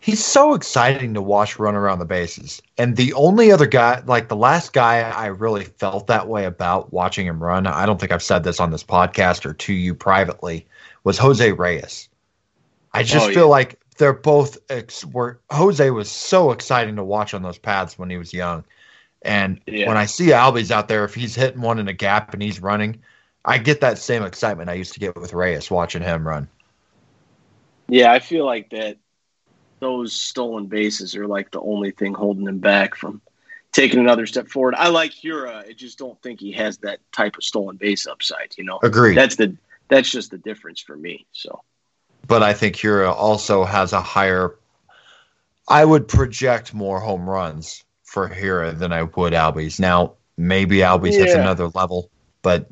[0.00, 2.62] he's so exciting to watch run around the bases.
[2.76, 6.92] And the only other guy, like the last guy I really felt that way about
[6.92, 9.94] watching him run, I don't think I've said this on this podcast or to you
[9.94, 10.66] privately,
[11.04, 12.08] was Jose Reyes.
[12.92, 13.50] I just oh, feel yeah.
[13.50, 18.10] like they're both ex- were Jose was so exciting to watch on those pads when
[18.10, 18.64] he was young.
[19.22, 19.88] And yeah.
[19.88, 22.62] when I see Albies out there, if he's hitting one in a gap and he's
[22.62, 23.02] running,
[23.44, 26.48] I get that same excitement I used to get with Reyes watching him run.
[27.88, 28.98] Yeah, I feel like that
[29.80, 33.20] those stolen bases are like the only thing holding him back from
[33.72, 34.74] taking another step forward.
[34.74, 35.68] I like Hiura.
[35.68, 38.54] I just don't think he has that type of stolen base upside.
[38.56, 39.14] You know, agree.
[39.14, 39.56] That's the
[39.88, 41.26] that's just the difference for me.
[41.32, 41.62] So,
[42.26, 44.56] but I think Hiura also has a higher.
[45.68, 49.78] I would project more home runs for Hiura than I would Albies.
[49.78, 51.18] Now, maybe Albies yeah.
[51.20, 52.10] hits another level,
[52.42, 52.68] but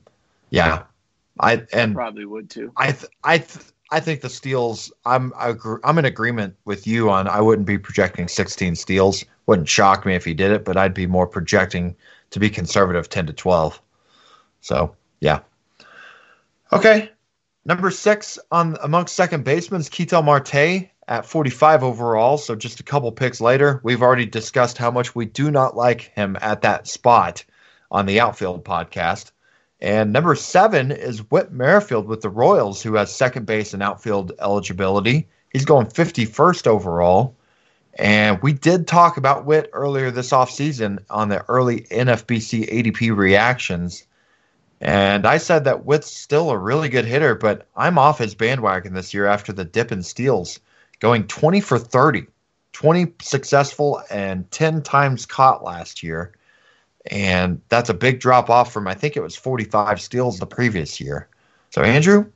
[0.50, 0.84] yeah,
[1.38, 2.72] I and probably would too.
[2.76, 4.92] I th- I th- I think the steals.
[5.04, 7.28] I'm I'm in agreement with you on.
[7.28, 9.24] I wouldn't be projecting 16 steals.
[9.46, 11.94] Wouldn't shock me if he did it, but I'd be more projecting
[12.30, 13.80] to be conservative 10 to 12.
[14.60, 15.40] So yeah.
[16.72, 17.10] Okay,
[17.64, 22.38] number six on amongst second basemen is Ketel Marte at 45 overall.
[22.38, 26.12] So just a couple picks later, we've already discussed how much we do not like
[26.16, 27.44] him at that spot
[27.92, 29.30] on the outfield podcast.
[29.80, 34.32] And number seven is Whit Merrifield with the Royals, who has second base and outfield
[34.38, 35.28] eligibility.
[35.52, 37.36] He's going 51st overall.
[37.98, 44.06] And we did talk about Whit earlier this offseason on the early NFBC ADP reactions.
[44.80, 48.92] And I said that Whit's still a really good hitter, but I'm off his bandwagon
[48.92, 50.60] this year after the dip in steals,
[51.00, 52.26] going 20 for 30,
[52.72, 56.35] 20 successful and 10 times caught last year
[57.08, 61.00] and that's a big drop off from I think it was 45 steals the previous
[61.00, 61.28] year.
[61.70, 62.30] So Andrew,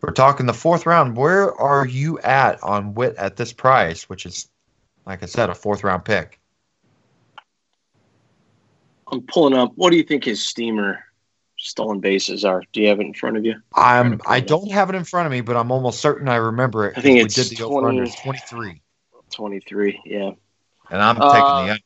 [0.00, 1.16] we're talking the fourth round.
[1.16, 4.48] Where are you at on Whit at this price, which is,
[5.06, 6.40] like I said, a fourth round pick?
[9.10, 9.72] I'm pulling up.
[9.76, 11.06] What do you think his steamer
[11.58, 12.62] stolen bases are.
[12.72, 13.54] Do you have it in front of you?
[13.74, 16.88] I'm I don't have it in front of me, but I'm almost certain I remember
[16.88, 16.94] it.
[16.96, 18.82] I think we it's did the 20 23,
[19.30, 20.30] 23, yeah.
[20.90, 21.82] and I'm Uh, taking the under.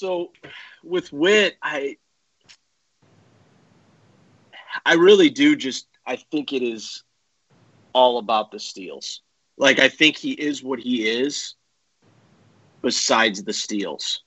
[0.00, 0.32] So
[0.82, 1.98] with Whit, I
[4.86, 7.04] I really do just I think it is
[7.92, 9.20] all about the steals.
[9.58, 11.54] Like I think he is what he is
[12.80, 14.22] besides the steals.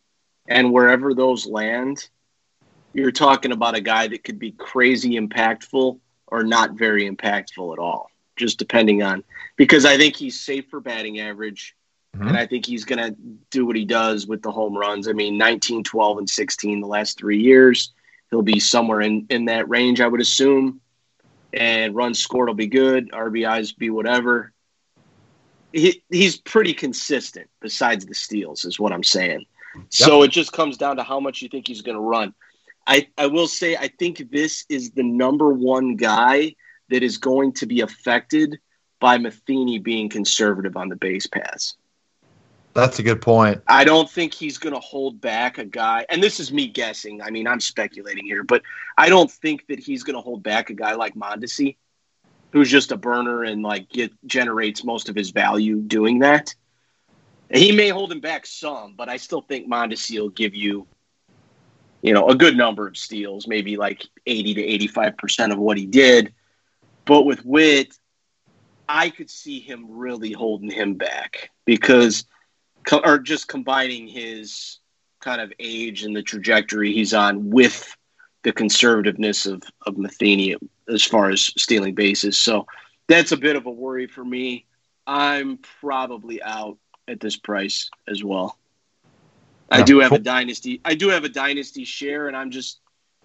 [0.47, 2.07] And wherever those land,
[2.93, 7.79] you're talking about a guy that could be crazy impactful or not very impactful at
[7.79, 9.23] all, just depending on
[9.55, 11.75] because I think he's safe for batting average.
[12.15, 12.29] Mhm.
[12.29, 13.15] And I think he's going to
[13.49, 15.07] do what he does with the home runs.
[15.07, 17.91] I mean, 19, 12, and 16 the last three years.
[18.29, 20.81] He'll be somewhere in, in that range, I would assume.
[21.51, 23.11] And runs scored will be good.
[23.11, 24.53] RBIs be whatever.
[25.71, 29.45] He, he's pretty consistent besides the steals, is what I'm saying.
[29.89, 32.33] So it just comes down to how much you think he's going to run.
[32.85, 36.55] I, I will say, I think this is the number one guy
[36.89, 38.59] that is going to be affected
[38.99, 41.75] by Matheny being conservative on the base paths.
[42.73, 43.61] That's a good point.
[43.67, 46.05] I don't think he's going to hold back a guy.
[46.09, 47.21] And this is me guessing.
[47.21, 48.63] I mean, I'm speculating here, but
[48.97, 51.77] I don't think that he's going to hold back a guy like Mondesi,
[52.51, 56.55] who's just a burner and like get generates most of his value doing that.
[57.51, 60.87] He may hold him back some, but I still think Mondesi will give you,
[62.01, 65.77] you know, a good number of steals, maybe like 80 to 85 percent of what
[65.77, 66.33] he did.
[67.05, 67.95] But with Whit,
[68.89, 72.25] I could see him really holding him back because
[72.85, 74.79] co- or just combining his
[75.19, 77.95] kind of age and the trajectory he's on with
[78.43, 80.55] the conservativeness of of Matheny
[80.87, 82.37] as far as stealing bases.
[82.37, 82.67] So
[83.07, 84.65] that's a bit of a worry for me.
[85.07, 86.77] I'm probably out
[87.07, 88.57] at this price as well.
[89.69, 90.81] I do have a dynasty.
[90.85, 92.79] I do have a dynasty share, and I'm just,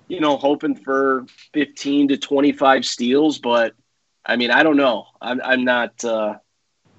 [0.09, 3.39] you know, hoping for 15 to 25 steals.
[3.39, 3.75] But
[4.25, 5.07] I mean, I don't know.
[5.21, 6.03] I'm I'm not.
[6.05, 6.37] Uh,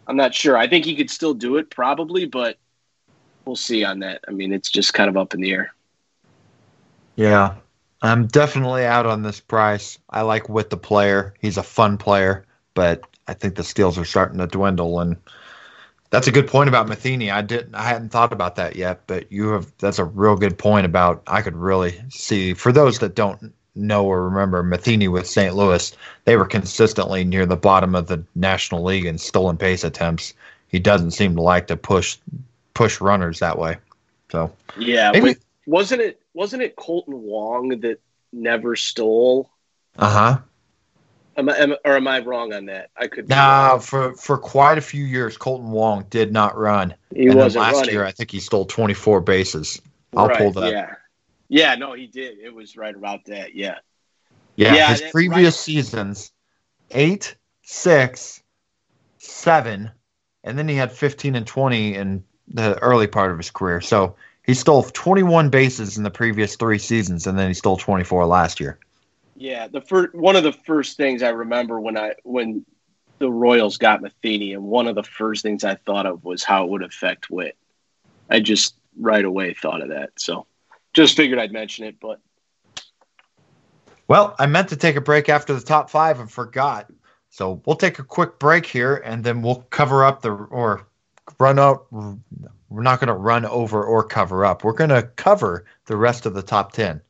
[0.10, 0.58] I'm not sure.
[0.58, 2.58] I think he could still do it, probably, but
[3.46, 4.22] we'll see on that.
[4.28, 5.72] I mean, it's just kind of up in the air.
[7.16, 7.54] Yeah,
[8.02, 10.00] I'm definitely out on this price.
[10.10, 11.36] I like Whit the player.
[11.40, 12.44] He's a fun player,
[12.74, 15.00] but I think the steals are starting to dwindle.
[15.00, 15.16] And
[16.10, 17.30] that's a good point about Matheny.
[17.30, 19.72] I didn't, I hadn't thought about that yet, but you have.
[19.78, 21.22] That's a real good point about.
[21.28, 25.56] I could really see for those that don't know or remember Matheny with St.
[25.56, 30.34] Louis, they were consistently near the bottom of the National League in stolen base attempts.
[30.68, 32.18] He doesn't seem to like to push
[32.74, 33.78] push runners that way.
[34.32, 38.00] So Yeah, Maybe- wasn't it wasn't it Kolten Wong that
[38.32, 39.50] never stole?
[39.98, 40.38] uh huh.
[41.38, 42.90] Am I, am, or am I wrong on that?
[42.98, 43.30] I could.
[43.30, 43.80] Nah, wrong.
[43.80, 46.94] for for quite a few years, Kolten Wong did not run.
[47.16, 47.92] he and wasn't last running.
[47.94, 49.82] year, I think he stole 24 bases.
[50.18, 50.72] I'll pull that.
[50.74, 50.96] Yeah,
[51.50, 52.40] yeah, no, he did.
[52.40, 53.56] It was right about that.
[53.56, 53.80] Yeah,
[54.56, 55.56] Yeah, Yeah, his previous right.
[55.56, 56.32] seasons,
[56.92, 58.44] eight, six,
[59.18, 59.92] seven,
[60.44, 63.82] and then he had 15 and 20 in the early part of his career.
[63.82, 68.26] So he stole 21 bases in the previous three seasons, and then he stole 24
[68.26, 68.80] last year.
[69.36, 69.68] yeah.
[69.68, 72.66] The first one of the first things I remember when I when
[73.20, 76.66] the Royals got Matheny, and one of the first things I thought of was how
[76.66, 77.58] it would affect Whit.
[78.30, 80.12] I just right away thought of that.
[80.18, 80.48] So
[80.94, 82.20] just figured I'd mention it, but
[84.08, 86.92] Well, I meant to take a break after the top five and forgot.
[87.30, 90.88] So we'll take a quick break here and then we'll cover up the or
[91.40, 91.92] run up.
[91.92, 94.64] We're not going to run over or cover up.
[94.64, 97.02] We're going to cover the rest of the top 10.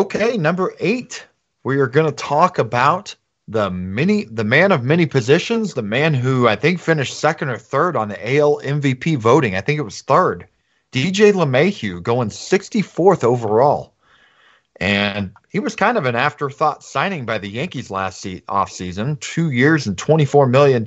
[0.00, 1.26] Okay, number eight,
[1.62, 3.14] we are going to talk about
[3.48, 7.58] the many, the man of many positions, the man who I think finished second or
[7.58, 9.56] third on the AL MVP voting.
[9.56, 10.48] I think it was third.
[10.90, 13.92] DJ LeMahieu going 64th overall.
[14.76, 19.50] And he was kind of an afterthought signing by the Yankees last se- offseason, two
[19.50, 20.82] years and $24 million.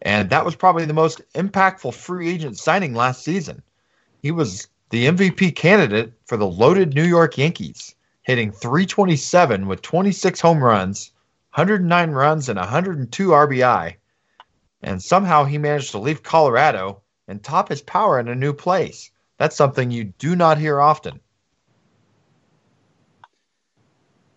[0.00, 3.62] And that was probably the most impactful free agent signing last season.
[4.22, 10.40] He was the MVP candidate for the loaded New York Yankees, hitting 327 with 26
[10.40, 11.12] home runs,
[11.54, 13.94] 109 runs, and 102 RBI.
[14.82, 19.10] And somehow he managed to leave Colorado and top his power in a new place.
[19.38, 21.20] That's something you do not hear often.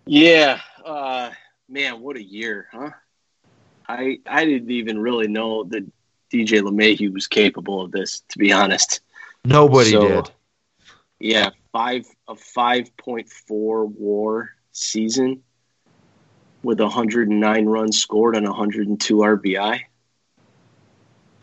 [0.06, 1.32] Yeah, uh,
[1.70, 2.92] man, what a year, huh?
[3.88, 5.86] I I didn't even really know that
[6.32, 9.02] DJ LeMahieu was capable of this, to be honest.
[9.46, 10.32] Nobody So- did.
[11.24, 15.42] Yeah, five a five point four WAR season
[16.64, 19.80] with 109 runs scored and 102 RBI.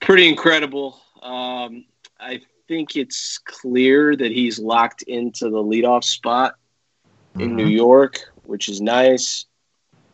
[0.01, 1.01] Pretty incredible.
[1.22, 1.87] Um,
[2.18, 6.57] I think it's clear that he's locked into the leadoff spot
[7.37, 7.57] in mm-hmm.
[7.57, 9.47] New York, which is nice.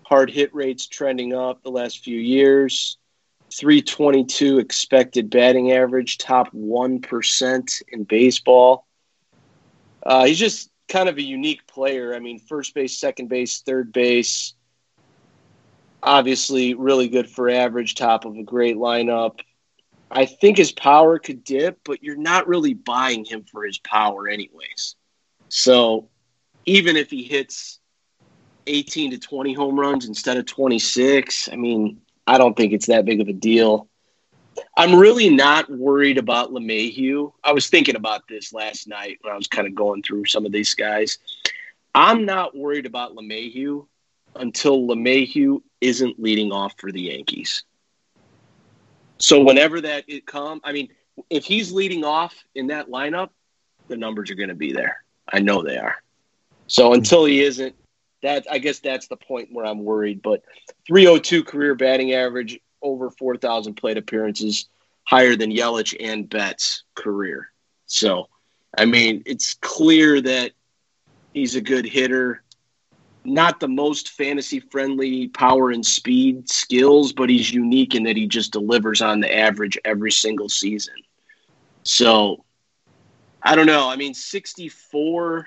[0.04, 2.98] Hard hit rates trending up the last few years.
[3.52, 8.86] 322 expected batting average, top 1% in baseball.
[10.06, 12.14] Uh, he's just kind of a unique player.
[12.14, 14.54] I mean, first base, second base, third base.
[16.00, 19.40] Obviously, really good for average, top of a great lineup.
[20.08, 24.28] I think his power could dip, but you're not really buying him for his power,
[24.28, 24.94] anyways.
[25.48, 26.08] So
[26.66, 27.80] even if he hits
[28.68, 33.04] 18 to 20 home runs instead of 26, I mean, I don't think it's that
[33.04, 33.88] big of a deal.
[34.76, 37.32] I'm really not worried about LeMahieu.
[37.42, 40.44] I was thinking about this last night when I was kind of going through some
[40.44, 41.18] of these guys.
[41.94, 43.86] I'm not worried about LeMahieu
[44.34, 47.64] until LeMahieu isn't leading off for the Yankees.
[49.18, 50.88] So whenever that it come, I mean,
[51.30, 53.30] if he's leading off in that lineup,
[53.88, 55.02] the numbers are going to be there.
[55.32, 55.96] I know they are.
[56.66, 57.74] So until he isn't,
[58.22, 60.20] that I guess that's the point where I'm worried.
[60.20, 60.42] But
[60.86, 64.68] 302 career batting average, over 4,000 plate appearances,
[65.04, 67.50] higher than Yelich and Betts' career.
[67.86, 68.28] So,
[68.76, 70.52] I mean, it's clear that
[71.32, 72.42] he's a good hitter
[73.26, 78.26] not the most fantasy friendly power and speed skills, but he's unique in that he
[78.26, 80.94] just delivers on the average every single season.
[81.82, 82.44] So
[83.42, 83.90] I don't know.
[83.90, 85.46] I mean, 64,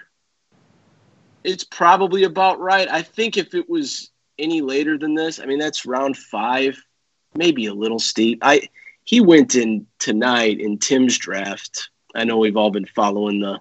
[1.44, 2.88] it's probably about right.
[2.90, 6.82] I think if it was any later than this, I mean, that's round five,
[7.36, 8.40] maybe a little steep.
[8.42, 8.70] I
[9.04, 11.90] he went in tonight in Tim's draft.
[12.16, 13.60] I know we've all been following the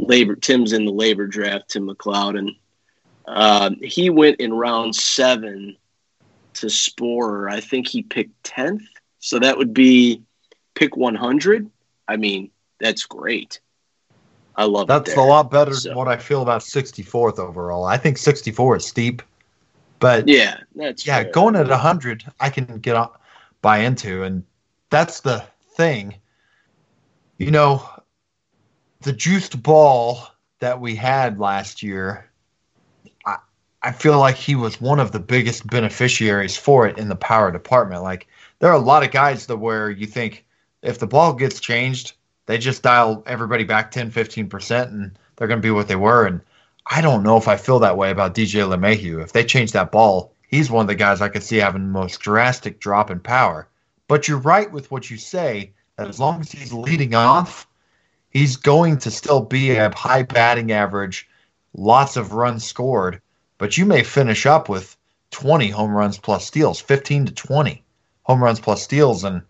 [0.00, 0.40] LABR.
[0.40, 2.50] Tim's in the LABR draft, Tim McLeod, and
[3.26, 5.76] um, he went in round seven
[6.54, 7.50] to Sporer.
[7.50, 8.82] I think he picked 10th.
[9.18, 10.22] So that would be
[10.74, 11.70] pick 100.
[12.08, 12.50] I mean,
[12.80, 13.60] that's great.
[14.56, 15.90] I love that's a lot better so.
[15.90, 17.84] than what I feel about 64th overall.
[17.84, 19.22] I think 64 is steep,
[20.00, 21.22] but yeah, that's yeah.
[21.22, 21.32] Fair.
[21.32, 23.10] Going at 100, I can get on,
[23.62, 24.44] buy into, and
[24.90, 25.44] that's the
[25.76, 26.16] thing.
[27.38, 27.88] You know,
[29.02, 30.26] the juiced ball
[30.58, 32.30] that we had last year
[33.82, 37.50] I feel like he was one of the biggest beneficiaries for it in the power
[37.50, 38.02] department.
[38.02, 38.26] Like
[38.58, 40.44] there are a lot of guys that where you think
[40.82, 42.12] if the ball gets changed,
[42.46, 46.26] they just dial everybody back 10, 15% and they're going to be what they were.
[46.26, 46.42] And
[46.90, 49.22] I don't know if I feel that way about DJ LeMahieu.
[49.22, 51.98] If they change that ball, he's one of the guys I could see having the
[52.00, 53.68] most drastic drop in power.
[54.08, 57.68] But you're right with what you say that as long as he's leading off,
[58.30, 61.28] he's going to still be a high batting average,
[61.72, 63.22] lots of runs scored
[63.60, 64.96] but you may finish up with
[65.32, 67.84] 20 home runs plus steals, 15 to 20
[68.22, 69.22] home runs plus steals.
[69.22, 69.42] And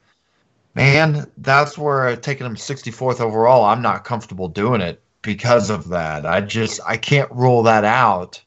[0.74, 6.26] man, that's where taking him 64th overall, I'm not comfortable doing it because of that.
[6.26, 8.42] I just, I can't rule that out.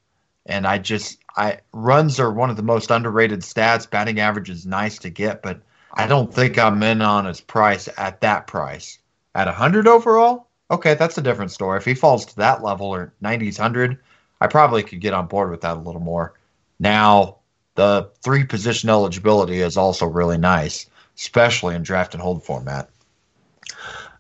[0.46, 3.90] And I just, I runs are one of the most underrated stats.
[3.90, 5.62] Batting average is nice to get, but
[5.94, 9.00] I don't think I'm in on his price at that price.
[9.36, 11.78] At 100 overall, okay, that's a different story.
[11.78, 13.98] If he falls to that level or 90s 100,
[14.42, 16.34] I probably could get on board with that a little more.
[16.80, 17.38] Now,
[17.76, 22.90] the three position eligibility is also really nice, especially in draft and hold format.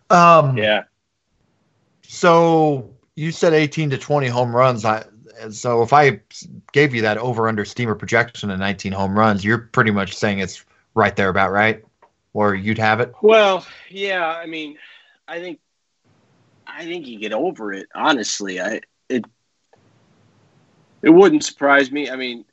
[0.09, 0.83] Um, yeah.
[2.13, 4.85] So you said 18 to 20 home runs.
[4.85, 5.03] I
[5.49, 6.21] so if I
[6.71, 10.37] gave you that over under steamer projection of 19 home runs, you're pretty much saying
[10.37, 11.83] it's right there about right,
[12.33, 13.15] or you'd have it.
[13.23, 14.27] Well, yeah.
[14.27, 14.77] I mean,
[15.27, 15.59] I think
[16.67, 17.89] I think you get over it.
[17.95, 19.25] Honestly, I it
[21.01, 22.11] it wouldn't surprise me.
[22.11, 22.45] I mean,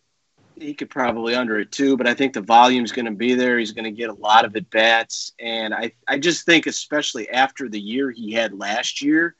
[0.59, 3.59] he could probably under it too, but I think the volume's going to be there.
[3.59, 7.29] He's going to get a lot of at bats, and I I just think especially
[7.29, 9.37] after the year he had last year,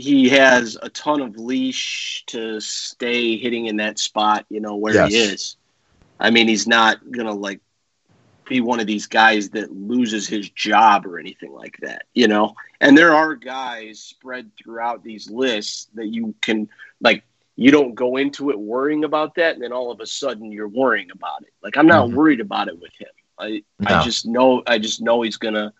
[0.00, 4.46] he has a ton of leash to stay hitting in that spot.
[4.48, 5.12] You know where yes.
[5.12, 5.56] he is.
[6.20, 7.60] I mean, he's not going to like
[8.46, 12.54] be one of these guys that loses his job or anything like that, you know?
[12.80, 16.68] And there are guys spread throughout these lists that you can
[17.00, 17.24] like
[17.56, 20.68] you don't go into it worrying about that and then all of a sudden you're
[20.68, 22.16] worrying about it like i'm not mm-hmm.
[22.16, 23.96] worried about it with him i no.
[23.96, 25.72] i just know i just know he's gonna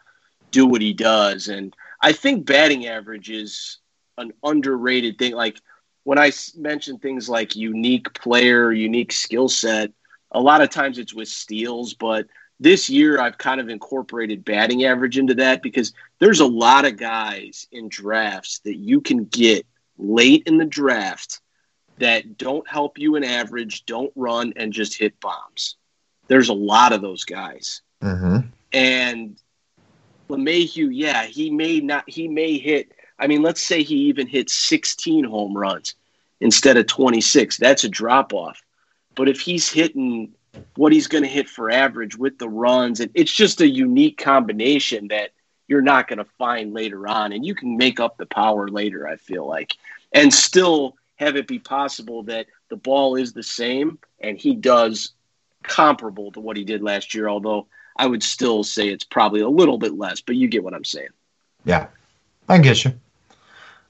[0.50, 3.78] do what he does and i think batting average is
[4.18, 5.58] an underrated thing like
[6.04, 9.90] when i mention things like unique player unique skill set
[10.32, 12.26] a lot of times it's with steals but
[12.60, 16.96] this year I've kind of incorporated batting average into that because there's a lot of
[16.96, 19.66] guys in drafts that you can get
[19.96, 21.40] late in the draft
[21.98, 25.76] that don't help you in average, don't run, and just hit bombs.
[26.28, 27.82] There's a lot of those guys.
[28.02, 28.48] Mm-hmm.
[28.72, 29.36] And
[30.28, 32.92] LeMahieu, yeah, he may not, he may hit.
[33.18, 35.94] I mean, let's say he even hits 16 home runs
[36.40, 37.56] instead of 26.
[37.56, 38.62] That's a drop off.
[39.14, 40.32] But if he's hitting
[40.76, 44.18] what he's going to hit for average with the runs, and it's just a unique
[44.18, 45.30] combination that
[45.66, 47.32] you're not going to find later on.
[47.32, 49.74] And you can make up the power later, I feel like,
[50.12, 55.12] and still have it be possible that the ball is the same and he does
[55.62, 57.66] comparable to what he did last year, although
[57.96, 60.84] I would still say it's probably a little bit less, but you get what I'm
[60.84, 61.08] saying.
[61.64, 61.88] Yeah,
[62.48, 62.98] I get you.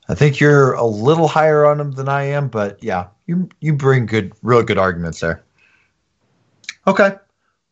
[0.09, 3.74] I think you're a little higher on him than I am, but yeah, you you
[3.74, 5.42] bring good, real good arguments there.
[6.86, 7.16] Okay,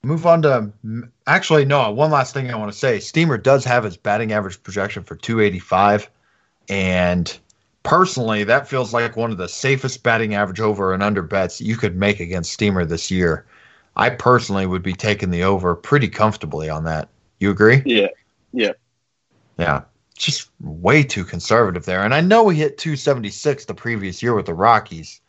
[0.02, 0.70] move on to
[1.26, 1.90] actually no.
[1.90, 5.16] One last thing I want to say: Steamer does have his batting average projection for
[5.16, 6.10] 285,
[6.68, 7.38] and
[7.82, 11.76] personally, that feels like one of the safest batting average over and under bets you
[11.76, 13.46] could make against Steamer this year.
[13.96, 17.08] I personally would be taking the over pretty comfortably on that.
[17.40, 17.82] You agree?
[17.86, 18.08] Yeah.
[18.52, 18.72] Yeah.
[19.58, 19.84] Yeah.
[20.16, 22.02] Just way too conservative there.
[22.02, 25.20] And I know we hit 276 the previous year with the Rockies,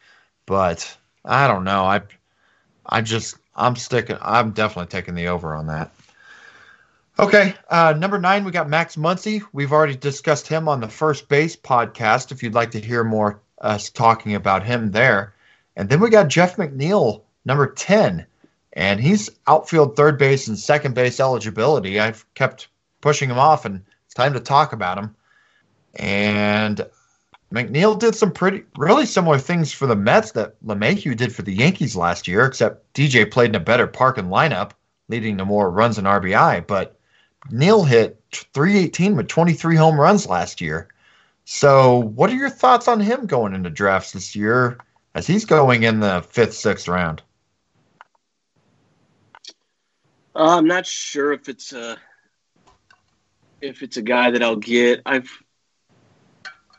[0.45, 1.83] but I don't know.
[1.83, 2.01] I
[2.85, 5.93] I just I'm sticking I'm definitely taking the over on that.
[7.19, 9.41] Okay, uh, number nine, we got Max Muncy.
[9.51, 12.31] We've already discussed him on the first base podcast.
[12.31, 15.33] If you'd like to hear more us talking about him there,
[15.75, 18.27] and then we got Jeff McNeil, number ten
[18.77, 21.99] and he's outfield third base and second base eligibility.
[21.99, 22.67] I've kept
[23.01, 23.83] pushing him off, and
[24.17, 25.15] time to talk about him.
[25.95, 26.85] And
[27.53, 31.53] McNeil did some pretty, really similar things for the Mets that LeMahieu did for the
[31.53, 34.71] Yankees last year, except DJ played in a better park and lineup,
[35.07, 36.67] leading to more runs and RBI.
[36.67, 36.99] But
[37.49, 40.89] Neil hit 318 with 23 home runs last year.
[41.45, 44.77] So, what are your thoughts on him going into drafts this year
[45.15, 47.21] as he's going in the fifth, sixth round?
[50.35, 51.97] Uh, I'm not sure if it's a
[53.61, 55.01] if it's a guy that I'll get.
[55.05, 55.29] I've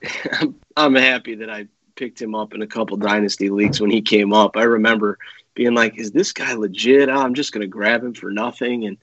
[0.76, 1.66] I'm happy that I
[1.96, 4.56] picked him up in a couple dynasty leagues when he came up.
[4.56, 5.18] I remember
[5.54, 7.08] being like, "Is this guy legit?
[7.08, 8.98] Oh, I'm just going to grab him for nothing." And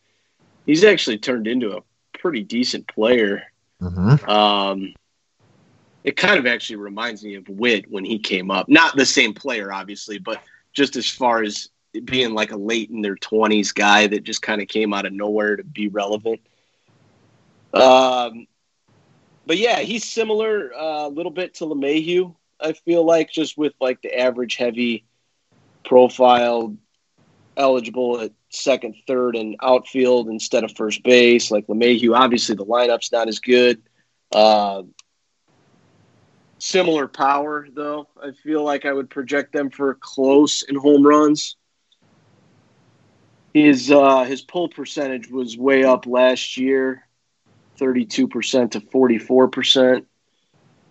[0.66, 1.84] he's actually turned into a
[2.18, 3.44] pretty decent player.
[3.82, 4.30] Mm-hmm.
[4.30, 4.94] Um,
[6.04, 8.70] it kind of actually reminds me of Whit when he came up.
[8.70, 11.70] Not the same player, obviously, but just as far as
[12.04, 15.14] being like a late in their 20s guy that just kind of came out of
[15.14, 16.42] nowhere to be relevant.
[17.76, 18.48] Um,
[19.46, 22.34] but yeah, he's similar uh, a little bit to LeMahieu.
[22.60, 25.06] I feel like just with like the average heavy
[25.84, 26.76] profile,
[27.58, 31.52] eligible at second, third, and outfield instead of first base.
[31.52, 33.82] Like LeMahieu, obviously the lineup's not as good.
[34.32, 34.84] Uh,
[36.58, 38.08] similar power though.
[38.22, 41.58] I feel like I would project them for close in home runs.
[43.54, 47.08] His uh, his pull percentage was way up last year,
[47.78, 50.08] thirty two percent to forty four percent,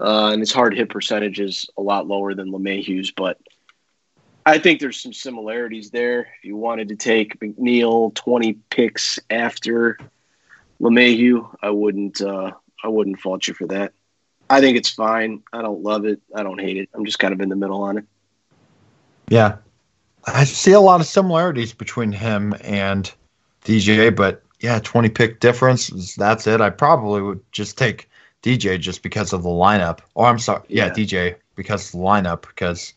[0.00, 3.10] uh, and his hard hit percentage is a lot lower than LeMahieu's.
[3.10, 3.38] But
[4.46, 6.20] I think there's some similarities there.
[6.38, 9.98] If you wanted to take McNeil twenty picks after
[10.80, 13.92] LeMahieu, I wouldn't uh, I wouldn't fault you for that.
[14.50, 15.42] I think it's fine.
[15.52, 16.20] I don't love it.
[16.34, 16.90] I don't hate it.
[16.94, 18.04] I'm just kind of in the middle on it.
[19.28, 19.56] Yeah,
[20.26, 23.10] I see a lot of similarities between him and
[23.64, 26.14] DJ, but yeah, 20 pick difference.
[26.14, 26.62] That's it.
[26.62, 28.08] I probably would just take
[28.42, 29.98] DJ just because of the lineup.
[30.14, 32.94] Or I'm sorry, yeah, yeah, DJ because of the lineup because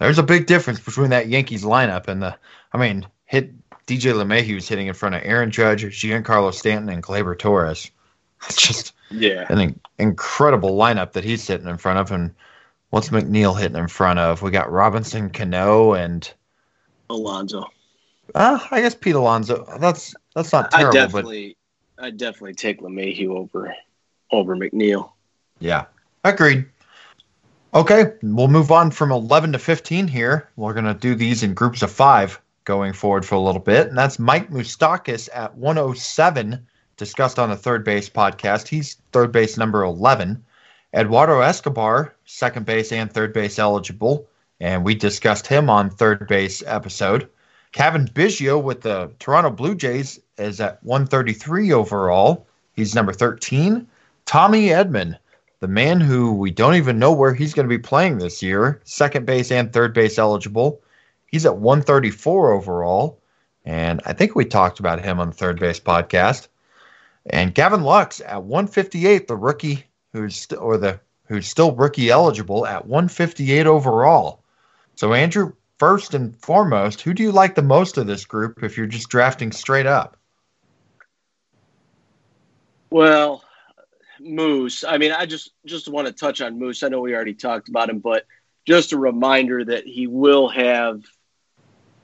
[0.00, 2.36] there's a big difference between that Yankees lineup and the.
[2.72, 3.52] I mean, hit
[3.86, 7.90] DJ LeMahieu's hitting in front of Aaron Judge, Giancarlo Stanton, and Gleyber Torres.
[8.48, 12.10] It's just yeah, an incredible lineup that he's sitting in front of.
[12.10, 12.34] And
[12.88, 14.40] what's McNeil hitting in front of?
[14.40, 16.32] We got Robinson Cano and
[17.10, 17.66] Alonso.
[18.34, 19.66] Uh, I guess Pete Alonso.
[19.78, 20.98] That's that's not terrible.
[20.98, 21.56] I definitely,
[21.96, 22.04] but...
[22.06, 23.74] I definitely take LeMahieu over
[24.30, 25.10] over McNeil.
[25.58, 25.86] Yeah,
[26.24, 26.66] agreed.
[27.72, 30.48] Okay, we'll move on from 11 to 15 here.
[30.56, 33.88] We're going to do these in groups of five going forward for a little bit.
[33.88, 36.66] And that's Mike Moustakas at 107,
[36.96, 38.66] discussed on the third base podcast.
[38.66, 40.44] He's third base number 11.
[40.94, 44.28] Eduardo Escobar, second base and third base eligible
[44.60, 47.28] and we discussed him on third base episode.
[47.72, 52.46] Cavan Biggio with the Toronto Blue Jays is at 133 overall.
[52.74, 53.86] He's number 13.
[54.26, 55.16] Tommy Edman,
[55.60, 58.80] the man who we don't even know where he's going to be playing this year,
[58.84, 60.80] second base and third base eligible.
[61.26, 63.20] He's at 134 overall.
[63.64, 66.48] And I think we talked about him on the third base podcast.
[67.26, 72.66] And Gavin Lux at 158, the rookie who's st- or the who's still rookie eligible
[72.66, 74.42] at 158 overall.
[74.96, 78.76] So Andrew, first and foremost, who do you like the most of this group if
[78.76, 80.18] you're just drafting straight up?
[82.90, 83.42] Well,
[84.20, 84.84] Moose.
[84.84, 86.82] I mean, I just just want to touch on Moose.
[86.82, 88.26] I know we already talked about him, but
[88.66, 91.02] just a reminder that he will have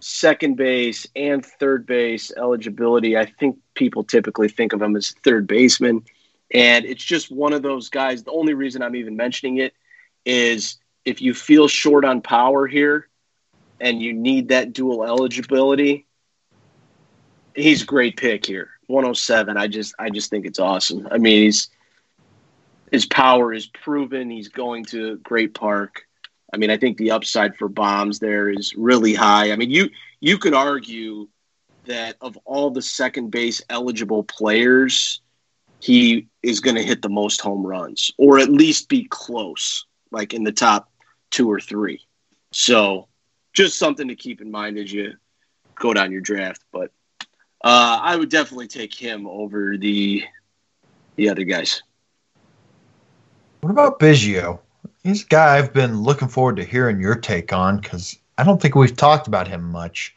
[0.01, 3.19] second base and third base eligibility.
[3.19, 6.03] I think people typically think of him as third baseman,
[6.51, 8.23] and it's just one of those guys.
[8.23, 9.75] The only reason I'm even mentioning it
[10.25, 13.09] is if you feel short on power here
[13.81, 16.07] and you need that dual eligibility,
[17.55, 18.71] he's a great pick here.
[18.87, 19.57] 107.
[19.57, 21.09] I just I just think it's awesome.
[21.11, 21.69] I mean, he's
[22.93, 24.31] his power is proven.
[24.31, 26.07] He's going to Great Park.
[26.55, 29.53] I mean, I think the upside for bombs there is really high.
[29.53, 31.29] I mean, you you could argue
[31.87, 35.21] that of all the second base eligible players,
[35.81, 40.35] he is going to hit the most home runs, or at least be close, like
[40.35, 40.91] in the top
[41.31, 42.01] two or three.
[42.53, 43.09] So,
[43.57, 45.15] just something to keep in mind as you
[45.75, 46.63] go down your draft.
[46.71, 46.93] But
[47.65, 50.23] uh, I would definitely take him over the
[51.17, 51.83] the other guys.
[53.63, 54.61] What about Biggio?
[55.03, 58.61] He's a guy I've been looking forward to hearing your take on because I don't
[58.61, 60.15] think we've talked about him much.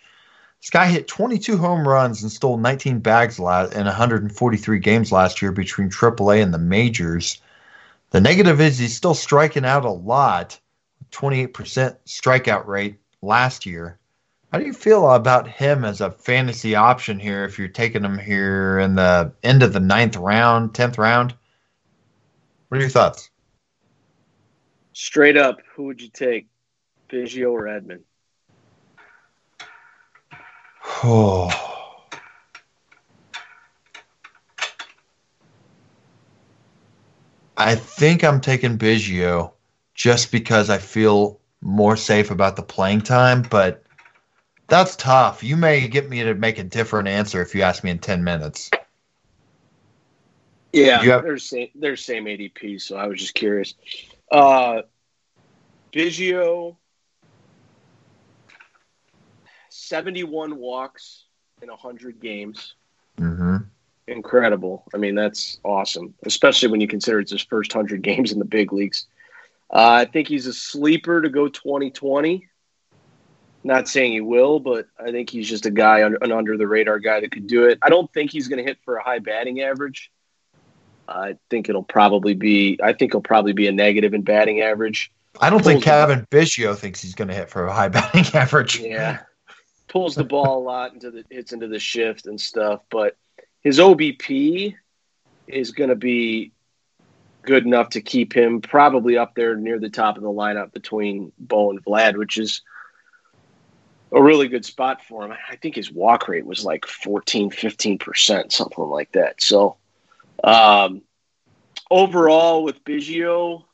[0.62, 5.54] This guy hit 22 home runs and stole 19 bags in 143 games last year
[5.54, 7.42] between AAA and the majors.
[8.10, 10.60] The negative is he's still striking out a lot,
[11.12, 14.00] 28% strikeout rate last year.
[14.52, 18.18] How do you feel about him as a fantasy option here if you're taking him
[18.18, 21.36] here in the end of the ninth round, 10th round?
[22.68, 23.30] What are your thoughts?
[24.94, 26.48] Straight up, who would you take,
[27.10, 28.02] Biggio or Edman?
[31.04, 31.50] Oh.
[37.58, 39.52] I think I'm taking Biggio
[39.94, 43.84] just because I feel more safe about the playing time, but
[44.68, 45.44] that's tough.
[45.44, 48.24] You may get me to make a different answer if you ask me in 10
[48.24, 48.70] minutes.
[50.72, 53.74] Yeah, have- they're same they're same ADP, so I was just curious.
[54.32, 54.84] Uh
[55.92, 56.76] Biggio
[59.70, 61.26] 71 walks
[61.62, 62.76] in 100 games.
[63.18, 63.58] Mm-hmm.
[64.08, 64.84] Incredible.
[64.94, 68.46] I mean, that's awesome, especially when you consider it's his first 100 games in the
[68.46, 69.08] big leagues.
[69.72, 72.48] Uh, I think he's a sleeper to go 2020.
[73.64, 76.98] Not saying he will, but I think he's just a guy, an under the radar
[77.00, 77.78] guy that could do it.
[77.82, 80.12] I don't think he's going to hit for a high batting average.
[81.08, 82.80] I think it'll probably be.
[82.82, 85.12] I think he'll probably be a negative in batting average.
[85.42, 88.80] I don't think Cavan Biggio thinks he's going to hit for a high batting average.
[88.80, 89.20] Yeah,
[89.88, 93.18] pulls the ball a lot into the hits into the shift and stuff, but
[93.62, 94.76] his OBP
[95.48, 96.54] is going to be
[97.50, 101.34] good enough to keep him probably up there near the top of the lineup between
[101.38, 102.62] Bo and Vlad, which is
[104.12, 105.34] a really good spot for him.
[105.50, 109.42] I think his walk rate was like 14, 15%, something like that.
[109.42, 109.76] So,
[110.44, 111.02] um,
[111.92, 113.66] overall with Biggio,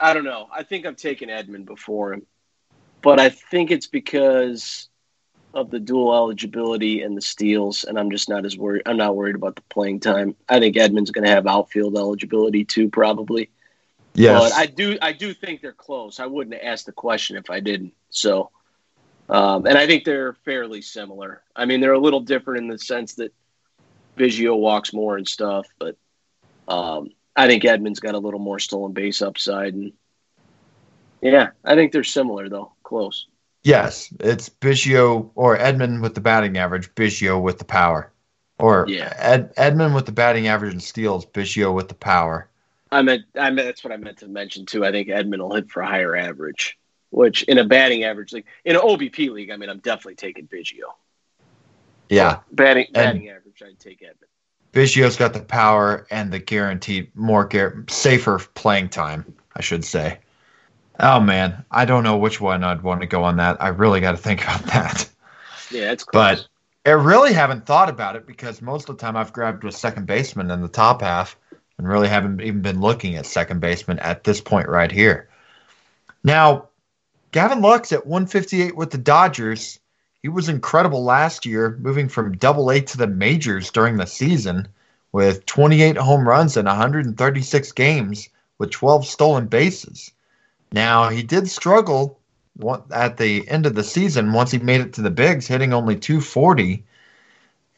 [0.00, 0.48] I don't know.
[0.50, 2.26] I think I'm taking Edman before him
[3.06, 4.88] but I think it's because
[5.56, 8.82] of the dual eligibility and the steals, and I'm just not as worried.
[8.84, 10.36] I'm not worried about the playing time.
[10.48, 13.48] I think Edman's going to have outfield eligibility too, probably.
[14.14, 14.98] Yes, but I do.
[15.00, 16.20] I do think they're close.
[16.20, 17.94] I wouldn't ask the question if I didn't.
[18.10, 18.50] So,
[19.30, 21.42] um, and I think they're fairly similar.
[21.56, 23.32] I mean, they're a little different in the sense that
[24.18, 25.96] Biggio walks more and stuff, but
[26.68, 29.92] um, I think Edman's got a little more stolen base upside and
[31.22, 33.26] yeah, I think they're similar though, close.
[33.66, 38.12] Yes, it's Biggio or Edman with the batting average, Biggio with the power,
[38.60, 39.12] or yeah.
[39.16, 42.48] Ed, Edman with the batting average and steals, Biggio with the power.
[42.92, 44.84] I meant, I meant that's what I meant to mention too.
[44.84, 46.78] I think Edman will hit for a higher average,
[47.10, 50.46] which in a batting average league, in an OBP league, I mean, I'm definitely taking
[50.46, 50.94] Biggio.
[52.08, 54.28] Yeah, but batting batting and average, I'd take Edman.
[54.74, 57.50] Biggio's got the power and the guaranteed more
[57.88, 60.20] safer playing time, I should say.
[60.98, 63.62] Oh man, I don't know which one I'd want to go on that.
[63.62, 65.08] I really got to think about that.
[65.70, 66.48] Yeah, it's close.
[66.84, 69.72] But I really haven't thought about it because most of the time I've grabbed a
[69.72, 71.36] second baseman in the top half
[71.78, 75.28] and really haven't even been looking at second baseman at this point right here.
[76.24, 76.68] Now,
[77.32, 79.78] Gavin Lux at 158 with the Dodgers.
[80.22, 84.68] He was incredible last year, moving from double A to the majors during the season
[85.12, 88.28] with 28 home runs in 136 games
[88.58, 90.12] with 12 stolen bases.
[90.72, 92.18] Now, he did struggle
[92.90, 95.96] at the end of the season once he made it to the bigs, hitting only
[95.96, 96.84] 240.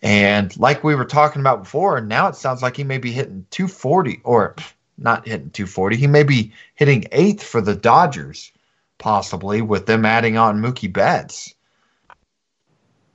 [0.03, 3.47] And like we were talking about before, now it sounds like he may be hitting
[3.51, 4.55] 240 or
[4.97, 5.97] not hitting 240.
[5.97, 8.53] He may be hitting eighth for the Dodgers,
[8.99, 11.55] possibly with them adding on Mookie Betts.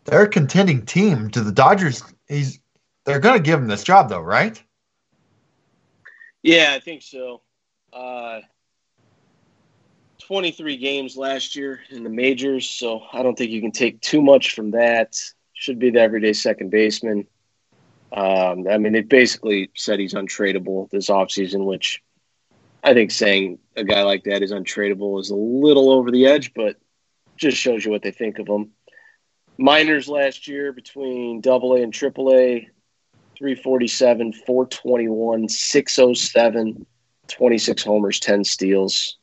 [0.05, 1.29] They're a contending team.
[1.31, 2.59] To the Dodgers, he's
[3.05, 4.61] they're going to give him this job, though, right?
[6.41, 7.41] Yeah, I think so.
[7.91, 8.41] Uh,
[10.33, 14.19] 23 games last year in the majors, so I don't think you can take too
[14.19, 15.15] much from that.
[15.53, 17.27] Should be the everyday second baseman.
[18.11, 22.01] Um, I mean, they basically said he's untradeable this offseason, which
[22.83, 26.51] I think saying a guy like that is untradeable is a little over the edge,
[26.55, 26.77] but
[27.37, 28.71] just shows you what they think of him.
[29.59, 32.67] Minors last year between double A and triple A,
[33.37, 36.87] 347, 421, 607,
[37.27, 39.19] 26 homers, 10 steals.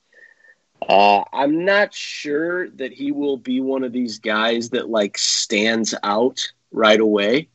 [0.88, 5.94] Uh, I'm not sure that he will be one of these guys that like stands
[6.02, 7.48] out right away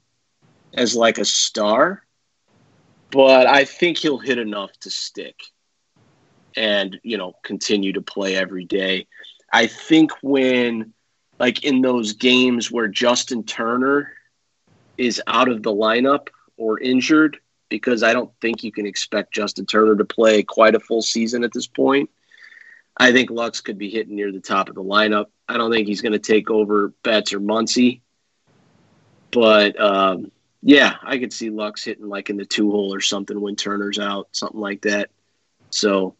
[0.73, 2.03] as like a star,
[3.11, 5.39] but I think he'll hit enough to stick
[6.55, 9.07] and, you know, continue to play every day.
[9.51, 10.93] I think when,
[11.39, 14.11] like, in those games where Justin Turner
[14.97, 17.37] is out of the lineup or injured,
[17.69, 21.43] because I don't think you can expect Justin Turner to play quite a full season
[21.43, 22.09] at this point.
[22.97, 25.25] I think Lux could be hitting near the top of the lineup.
[25.47, 28.01] I don't think he's going to take over Betts or Muncy,
[29.31, 30.31] but um,
[30.61, 33.99] yeah, I could see Lux hitting like in the two hole or something when Turner's
[33.99, 35.09] out, something like that.
[35.69, 36.15] So,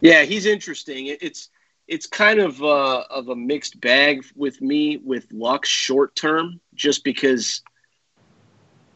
[0.00, 1.06] yeah, he's interesting.
[1.06, 1.50] It's
[1.88, 7.04] it's kind of uh, of a mixed bag with me with Lux short term, just
[7.04, 7.62] because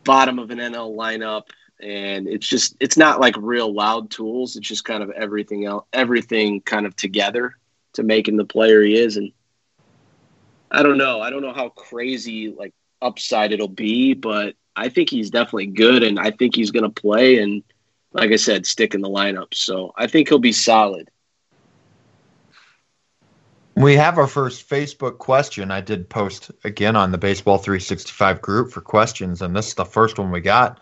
[0.05, 1.49] bottom of an NL lineup,
[1.83, 4.57] and it's just it's not like real loud tools.
[4.57, 7.57] It's just kind of everything else, everything kind of together
[7.95, 9.33] to make him the player he is, and
[10.71, 11.21] I don't know.
[11.21, 16.03] I don't know how crazy like upside it'll be, but I think he's definitely good,
[16.03, 17.39] and I think he's going to play.
[17.39, 17.63] And
[18.13, 19.55] like I said, stick in the lineup.
[19.55, 21.11] So I think he'll be solid.
[23.77, 25.71] We have our first Facebook question.
[25.71, 29.85] I did post again on the Baseball 365 group for questions, and this is the
[29.85, 30.81] first one we got.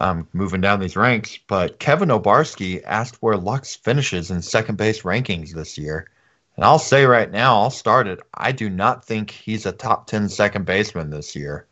[0.00, 5.02] Um, moving down these ranks, but Kevin Obarski asked where Lux finishes in second base
[5.02, 6.08] rankings this year.
[6.54, 8.20] And I'll say right now, I'll start it.
[8.34, 11.66] I do not think he's a top 10 second baseman this year.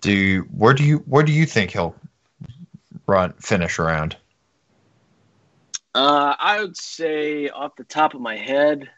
[0.00, 1.94] Do you, where do you where do you think he'll
[3.06, 4.16] run finish around?
[5.94, 8.90] Uh, I would say off the top of my head,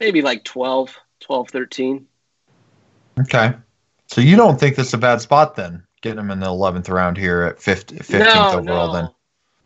[0.00, 2.06] maybe like 12, 12, 13.
[3.20, 3.54] Okay.
[4.08, 5.82] So you don't think this is a bad spot then?
[6.02, 8.92] Getting him in the 11th round here at 50, 15th no, overall no.
[8.92, 9.08] then?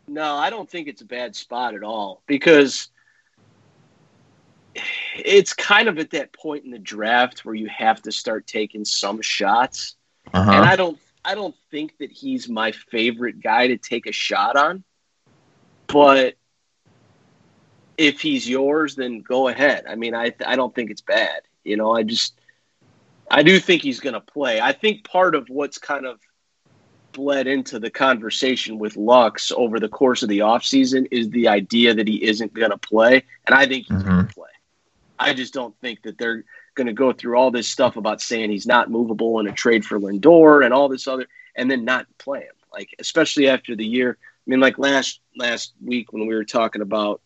[0.07, 2.89] No, I don't think it's a bad spot at all because
[5.15, 8.85] it's kind of at that point in the draft where you have to start taking
[8.85, 9.95] some shots.
[10.33, 10.51] Uh-huh.
[10.51, 14.55] And I don't I don't think that he's my favorite guy to take a shot
[14.55, 14.83] on.
[15.87, 16.35] But
[17.97, 19.85] if he's yours, then go ahead.
[19.87, 21.41] I mean, I I don't think it's bad.
[21.63, 22.40] You know, I just
[23.31, 24.59] I do think he's going to play.
[24.59, 26.19] I think part of what's kind of
[27.13, 31.93] bled into the conversation with Lux over the course of the offseason is the idea
[31.93, 33.23] that he isn't going to play.
[33.47, 34.09] And I think he's mm-hmm.
[34.09, 34.49] going to play.
[35.17, 36.43] I just don't think that they're
[36.75, 39.85] going to go through all this stuff about saying he's not movable in a trade
[39.85, 42.55] for Lindor and all this other, and then not play him.
[42.73, 44.17] Like, especially after the year.
[44.21, 47.21] I mean, like last last week when we were talking about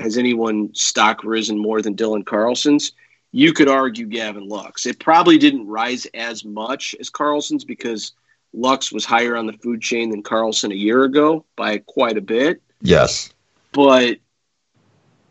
[0.00, 2.92] has anyone stock risen more than Dylan Carlson's?
[3.36, 4.86] You could argue Gavin Lux.
[4.86, 8.12] It probably didn't rise as much as Carlson's because–
[8.56, 12.22] Lux was higher on the food chain than Carlson a year ago by quite a
[12.22, 12.62] bit.
[12.80, 13.30] Yes.
[13.72, 14.18] But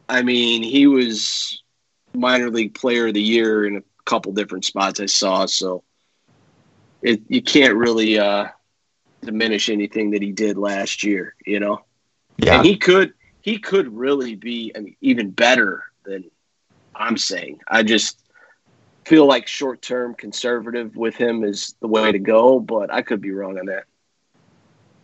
[0.07, 1.63] I mean, he was
[2.13, 5.83] minor league player of the year in a couple different spots I saw, so
[7.01, 8.47] it you can't really uh,
[9.23, 11.83] diminish anything that he did last year, you know.
[12.37, 12.57] Yeah.
[12.57, 16.29] And he could he could really be I mean, even better than
[16.95, 17.59] I'm saying.
[17.67, 18.19] I just
[19.05, 23.21] feel like short term conservative with him is the way to go, but I could
[23.21, 23.83] be wrong on that.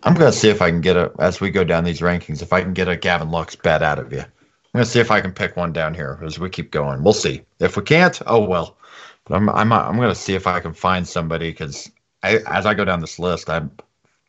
[0.03, 2.53] I'm gonna see if I can get a as we go down these rankings, if
[2.53, 4.22] I can get a Gavin Lux bet out of you.
[4.22, 7.03] I'm gonna see if I can pick one down here as we keep going.
[7.03, 7.43] We'll see.
[7.59, 8.77] If we can't, oh well.
[9.26, 11.91] But I'm I'm I'm gonna see if I can find somebody because
[12.23, 13.72] I as I go down this list, I'm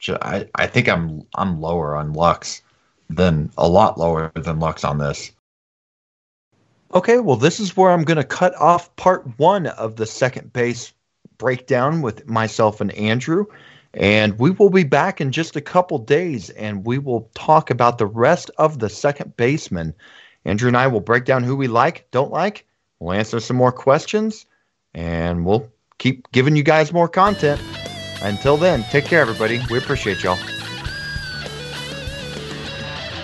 [0.09, 2.63] I I think I'm I'm lower on Lux
[3.09, 5.33] than a lot lower than Lux on this.
[6.95, 10.53] Okay, well, this is where I'm going to cut off part one of the second
[10.53, 10.93] base
[11.39, 13.47] breakdown with myself and Andrew.
[13.95, 17.99] And we will be back in just a couple days and we will talk about
[17.99, 19.95] the rest of the second baseman.
[20.45, 22.67] Andrew and I will break down who we like, don't like.
[23.01, 24.47] We'll answer some more questions
[24.95, 27.61] and we'll keep giving you guys more content.
[28.23, 29.61] Until then, take care, everybody.
[29.71, 30.39] We appreciate y'all.